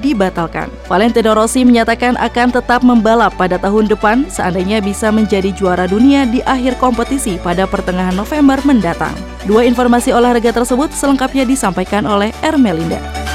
dibatalkan. 0.00 0.72
Valentino 0.88 1.36
Rossi 1.36 1.60
menyatakan 1.60 2.16
akan 2.16 2.48
tetap 2.48 2.80
membalap 2.80 3.36
pada 3.36 3.60
tahun 3.60 3.92
depan 3.92 4.24
seandainya 4.32 4.80
bisa 4.80 5.12
menjadi 5.12 5.52
juara 5.52 5.84
dunia 5.84 6.24
di 6.24 6.40
akhir 6.48 6.80
kompetisi 6.80 7.36
pada 7.36 7.68
pertengahan 7.68 8.16
November 8.16 8.56
mendatang. 8.64 9.12
Dua 9.44 9.68
informasi 9.68 10.16
olahraga 10.16 10.56
tersebut 10.56 10.88
selengkapnya 10.96 11.44
disampaikan 11.44 12.08
oleh 12.08 12.32
Ermelinda. 12.40 13.25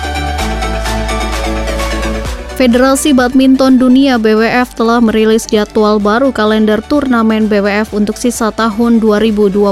Federasi 2.62 3.18
Badminton 3.18 3.82
Dunia 3.82 4.22
BWF 4.22 4.78
telah 4.78 5.02
merilis 5.02 5.50
jadwal 5.50 5.98
baru 5.98 6.30
kalender 6.30 6.78
turnamen 6.86 7.50
BWF 7.50 7.90
untuk 7.90 8.22
sisa 8.22 8.54
tahun 8.54 9.02
2021 9.02 9.66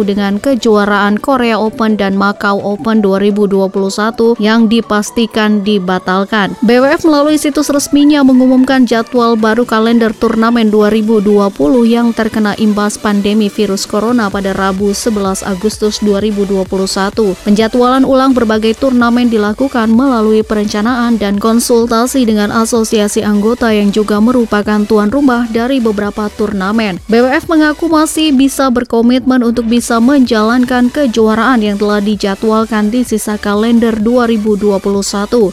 dengan 0.00 0.40
kejuaraan 0.40 1.20
Korea 1.20 1.60
Open 1.60 2.00
dan 2.00 2.16
Macau 2.16 2.56
Open 2.64 3.04
2021 3.04 3.68
yang 4.40 4.64
dipastikan 4.64 5.60
dibatalkan. 5.60 6.56
BWF 6.64 7.04
melalui 7.04 7.36
situs 7.36 7.68
resminya 7.68 8.24
mengumumkan 8.24 8.88
jadwal 8.88 9.36
baru 9.36 9.68
kalender 9.68 10.16
turnamen 10.16 10.72
2020 10.72 11.20
yang 11.84 12.16
terkena 12.16 12.56
imbas 12.56 12.96
pandemi 12.96 13.52
virus 13.52 13.84
corona 13.84 14.32
pada 14.32 14.56
Rabu 14.56 14.96
11 14.96 15.44
Agustus 15.44 16.00
2021. 16.00 16.64
Penjadwalan 17.44 18.08
ulang 18.08 18.32
berbagai 18.32 18.72
turnamen 18.80 19.28
dilakukan 19.28 19.92
melalui 19.92 20.40
perencanaan 20.40 21.20
dan 21.20 21.36
konsultasi 21.36 22.05
koordinasi 22.06 22.22
dengan 22.22 22.54
asosiasi 22.54 23.26
anggota 23.26 23.74
yang 23.74 23.90
juga 23.90 24.22
merupakan 24.22 24.78
tuan 24.86 25.10
rumah 25.10 25.50
dari 25.50 25.82
beberapa 25.82 26.30
turnamen. 26.30 27.02
BWF 27.10 27.50
mengaku 27.50 27.90
masih 27.90 28.30
bisa 28.30 28.70
berkomitmen 28.70 29.42
untuk 29.42 29.66
bisa 29.66 29.98
menjalankan 29.98 30.86
kejuaraan 30.86 31.66
yang 31.66 31.74
telah 31.74 31.98
dijadwalkan 31.98 32.94
di 32.94 33.02
sisa 33.02 33.34
kalender 33.34 33.98
2021. 33.98 34.78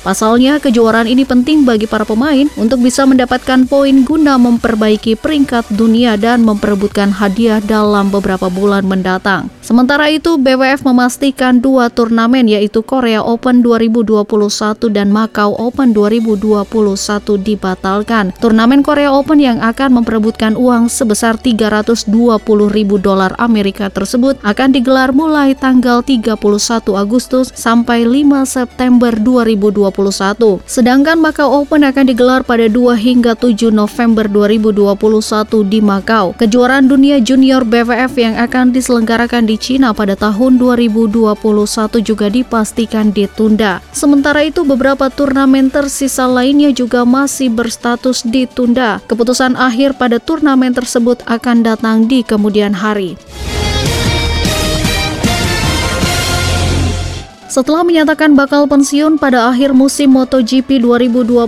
Pasalnya, 0.05 0.61
kejuaraan 0.61 1.09
ini 1.09 1.25
penting 1.25 1.65
bagi 1.65 1.89
para 1.89 2.05
pemain 2.05 2.45
untuk 2.53 2.85
bisa 2.85 3.01
mendapatkan 3.09 3.65
poin 3.65 4.05
guna 4.05 4.37
memperbaiki 4.37 5.17
peringkat 5.17 5.73
dunia 5.73 6.21
dan 6.21 6.45
memperebutkan 6.45 7.17
hadiah 7.17 7.65
dalam 7.65 8.13
beberapa 8.13 8.45
bulan 8.53 8.85
mendatang. 8.85 9.49
Sementara 9.65 10.05
itu, 10.13 10.37
BWF 10.37 10.85
memastikan 10.85 11.57
dua 11.57 11.89
turnamen 11.89 12.45
yaitu 12.45 12.85
Korea 12.85 13.25
Open 13.25 13.65
2021 13.65 14.21
dan 14.93 15.09
Macau 15.09 15.57
Open 15.57 15.97
2021 15.97 16.42
2021 16.43 17.39
dibatalkan. 17.39 18.35
Turnamen 18.43 18.83
Korea 18.83 19.15
Open 19.15 19.39
yang 19.39 19.63
akan 19.63 20.03
memperebutkan 20.03 20.59
uang 20.59 20.91
sebesar 20.91 21.39
320 21.39 22.11
ribu 22.67 22.99
dolar 22.99 23.31
Amerika 23.39 23.87
tersebut 23.87 24.35
akan 24.43 24.75
digelar 24.75 25.15
mulai 25.15 25.55
tanggal 25.55 26.03
31 26.03 26.35
Agustus 26.99 27.55
sampai 27.55 28.03
5 28.03 28.43
September 28.43 29.15
2021. 29.15 30.59
Sedangkan 30.67 31.15
Macau 31.23 31.63
Open 31.63 31.87
akan 31.87 32.05
digelar 32.11 32.43
pada 32.43 32.67
2 32.67 32.99
hingga 32.99 33.39
7 33.39 33.71
November 33.71 34.27
2021 34.27 35.63
di 35.71 35.79
Macau. 35.79 36.35
Kejuaraan 36.35 36.91
dunia 36.91 37.23
junior 37.23 37.63
BWF 37.63 38.13
yang 38.19 38.35
akan 38.35 38.75
diselenggarakan 38.75 39.47
di 39.47 39.55
Cina 39.55 39.95
pada 39.95 40.19
tahun 40.19 40.59
2021 40.59 41.37
juga 42.03 42.27
dipastikan 42.27 43.13
ditunda. 43.13 43.79
Sementara 43.93 44.43
itu 44.43 44.65
beberapa 44.65 45.07
turnamen 45.13 45.69
tersisa 45.69 46.22
lainnya 46.27 46.69
juga 46.75 47.03
masih 47.03 47.49
berstatus 47.51 48.23
ditunda. 48.23 48.99
Keputusan 49.09 49.55
akhir 49.55 49.95
pada 49.97 50.21
turnamen 50.21 50.75
tersebut 50.75 51.23
akan 51.25 51.63
datang 51.63 52.05
di 52.07 52.21
kemudian 52.21 52.75
hari. 52.75 53.15
Setelah 57.53 57.85
menyatakan 57.85 58.33
bakal 58.33 58.65
pensiun 58.65 59.21
pada 59.21 59.45
akhir 59.53 59.77
musim 59.77 60.17
MotoGP 60.17 60.81
2021, 60.81 61.45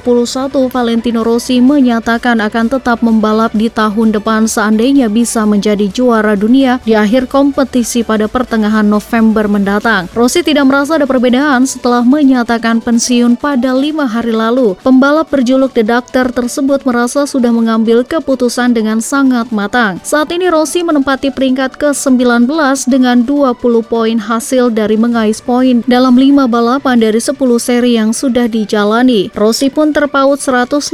Valentino 0.69 1.25
Rossi 1.25 1.57
menyatakan 1.57 2.45
akan 2.45 2.77
tetap 2.77 3.01
membalap 3.01 3.49
di 3.57 3.73
tahun 3.73 4.13
depan 4.13 4.45
seandainya 4.45 5.09
bisa 5.09 5.49
menjadi 5.49 5.89
juara 5.89 6.37
dunia 6.37 6.77
di 6.85 6.93
akhir 6.93 7.25
kompetisi 7.25 8.05
pada 8.05 8.29
pertengahan 8.29 8.85
November 8.85 9.49
mendatang. 9.49 10.05
Rossi 10.13 10.45
tidak 10.45 10.69
merasa 10.69 11.01
ada 11.01 11.09
perbedaan 11.09 11.65
setelah 11.65 12.05
menyatakan 12.05 12.85
pensiun 12.85 13.33
pada 13.33 13.73
lima 13.73 14.05
hari 14.05 14.29
lalu. 14.29 14.77
Pembalap 14.85 15.33
berjuluk 15.33 15.73
The 15.73 15.89
Doctor 15.89 16.29
tersebut 16.29 16.85
merasa 16.85 17.25
sudah 17.25 17.49
mengambil 17.49 18.05
keputusan 18.05 18.77
dengan 18.77 19.01
sangat 19.01 19.49
matang. 19.49 19.97
Saat 20.05 20.29
ini 20.29 20.53
Rossi 20.53 20.85
menempati 20.85 21.33
peringkat 21.33 21.81
ke-19 21.81 22.45
dengan 22.93 23.25
20 23.25 23.57
poin 23.89 24.17
hasil 24.21 24.69
dari 24.69 25.01
mengais 25.01 25.41
poin 25.41 25.81
dalam 25.95 26.19
5 26.19 26.51
balapan 26.51 26.99
dari 26.99 27.23
10 27.23 27.39
seri 27.55 27.95
yang 27.95 28.11
sudah 28.11 28.51
dijalani. 28.51 29.31
Rossi 29.31 29.71
pun 29.71 29.95
terpaut 29.95 30.43
150 30.43 30.91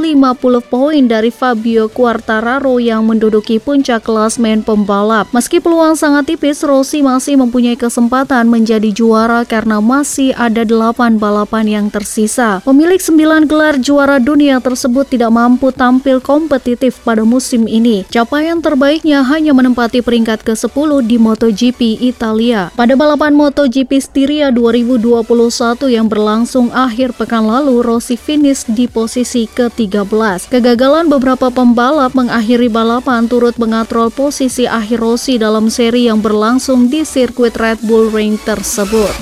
poin 0.62 1.02
dari 1.10 1.34
Fabio 1.34 1.90
Quartararo 1.90 2.78
yang 2.78 3.02
menduduki 3.10 3.58
puncak 3.58 4.06
klasmen 4.06 4.62
pembalap. 4.62 5.26
Meski 5.34 5.58
peluang 5.58 5.98
sangat 5.98 6.30
tipis, 6.30 6.62
Rossi 6.62 7.02
masih 7.02 7.34
mempunyai 7.34 7.74
kesempatan 7.74 8.46
menjadi 8.46 8.94
juara 8.94 9.42
karena 9.42 9.82
masih 9.82 10.38
ada 10.38 10.62
8 10.62 11.18
balapan 11.18 11.66
yang 11.66 11.86
tersisa. 11.90 12.62
Pemilik 12.62 13.02
9 13.02 13.50
gelar 13.50 13.82
juara 13.82 14.22
dunia 14.22 14.62
tersebut 14.62 15.10
tidak 15.10 15.34
mampu 15.34 15.74
tampil 15.74 16.22
kompetitif 16.22 17.02
pada 17.02 17.26
musim 17.26 17.66
ini. 17.66 18.06
Capaian 18.06 18.62
terbaiknya 18.62 19.26
hanya 19.26 19.50
menempati 19.50 19.98
peringkat 19.98 20.46
ke-10 20.46 20.90
di 21.10 21.18
MotoGP 21.18 21.80
Italia. 22.06 22.70
Pada 22.78 22.94
balapan 22.94 23.34
MotoGP 23.34 23.98
Styria 23.98 24.54
2000 24.54 24.91
2021 24.98 25.92
yang 25.92 26.10
berlangsung 26.10 26.72
akhir 26.74 27.14
pekan 27.14 27.46
lalu, 27.46 27.80
Rossi 27.80 28.18
finish 28.18 28.66
di 28.66 28.90
posisi 28.90 29.46
ke-13. 29.46 30.50
Kegagalan 30.50 31.06
beberapa 31.06 31.52
pembalap 31.52 32.16
mengakhiri 32.18 32.66
balapan 32.66 33.30
turut 33.30 33.54
mengatrol 33.60 34.10
posisi 34.10 34.66
akhir 34.66 34.98
Rossi 34.98 35.38
dalam 35.38 35.70
seri 35.70 36.10
yang 36.10 36.18
berlangsung 36.18 36.90
di 36.90 37.06
sirkuit 37.06 37.54
Red 37.54 37.84
Bull 37.86 38.10
Ring 38.10 38.40
tersebut. 38.42 39.14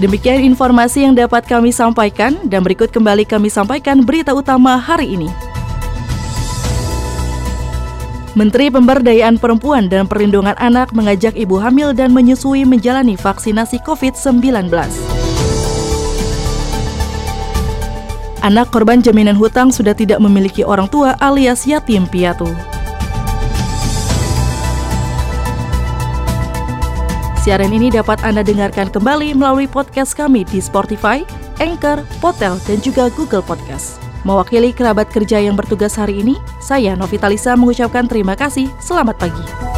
Demikian 0.00 0.40
informasi 0.40 1.04
yang 1.04 1.12
dapat 1.12 1.44
kami 1.44 1.76
sampaikan 1.76 2.40
dan 2.48 2.64
berikut 2.64 2.88
kembali 2.88 3.28
kami 3.28 3.52
sampaikan 3.52 4.00
berita 4.00 4.32
utama 4.32 4.80
hari 4.80 5.12
ini. 5.12 5.49
Menteri 8.38 8.70
Pemberdayaan 8.70 9.42
Perempuan 9.42 9.90
dan 9.90 10.06
Perlindungan 10.06 10.54
Anak 10.62 10.94
mengajak 10.94 11.34
ibu 11.34 11.58
hamil 11.58 11.90
dan 11.90 12.14
menyusui 12.14 12.62
menjalani 12.62 13.18
vaksinasi 13.18 13.82
COVID-19. 13.82 14.70
Anak 18.40 18.70
korban 18.70 19.02
jaminan 19.02 19.34
hutang 19.34 19.74
sudah 19.74 19.92
tidak 19.92 20.22
memiliki 20.22 20.62
orang 20.62 20.86
tua 20.86 21.18
alias 21.18 21.66
yatim 21.66 22.06
piatu. 22.06 22.46
Siaran 27.42 27.74
ini 27.74 27.90
dapat 27.90 28.22
Anda 28.22 28.46
dengarkan 28.46 28.94
kembali 28.94 29.34
melalui 29.34 29.66
podcast 29.66 30.14
kami 30.14 30.46
di 30.46 30.62
Spotify, 30.62 31.26
Anchor, 31.58 32.06
Potel, 32.22 32.56
dan 32.68 32.78
juga 32.78 33.10
Google 33.12 33.42
Podcast. 33.42 34.09
Mewakili 34.20 34.76
kerabat 34.76 35.08
kerja 35.08 35.40
yang 35.40 35.56
bertugas 35.56 35.96
hari 35.96 36.20
ini, 36.20 36.36
saya 36.60 36.92
Novita 36.92 37.24
Lisa 37.24 37.56
mengucapkan 37.56 38.04
terima 38.04 38.36
kasih. 38.36 38.68
Selamat 38.76 39.16
pagi. 39.16 39.69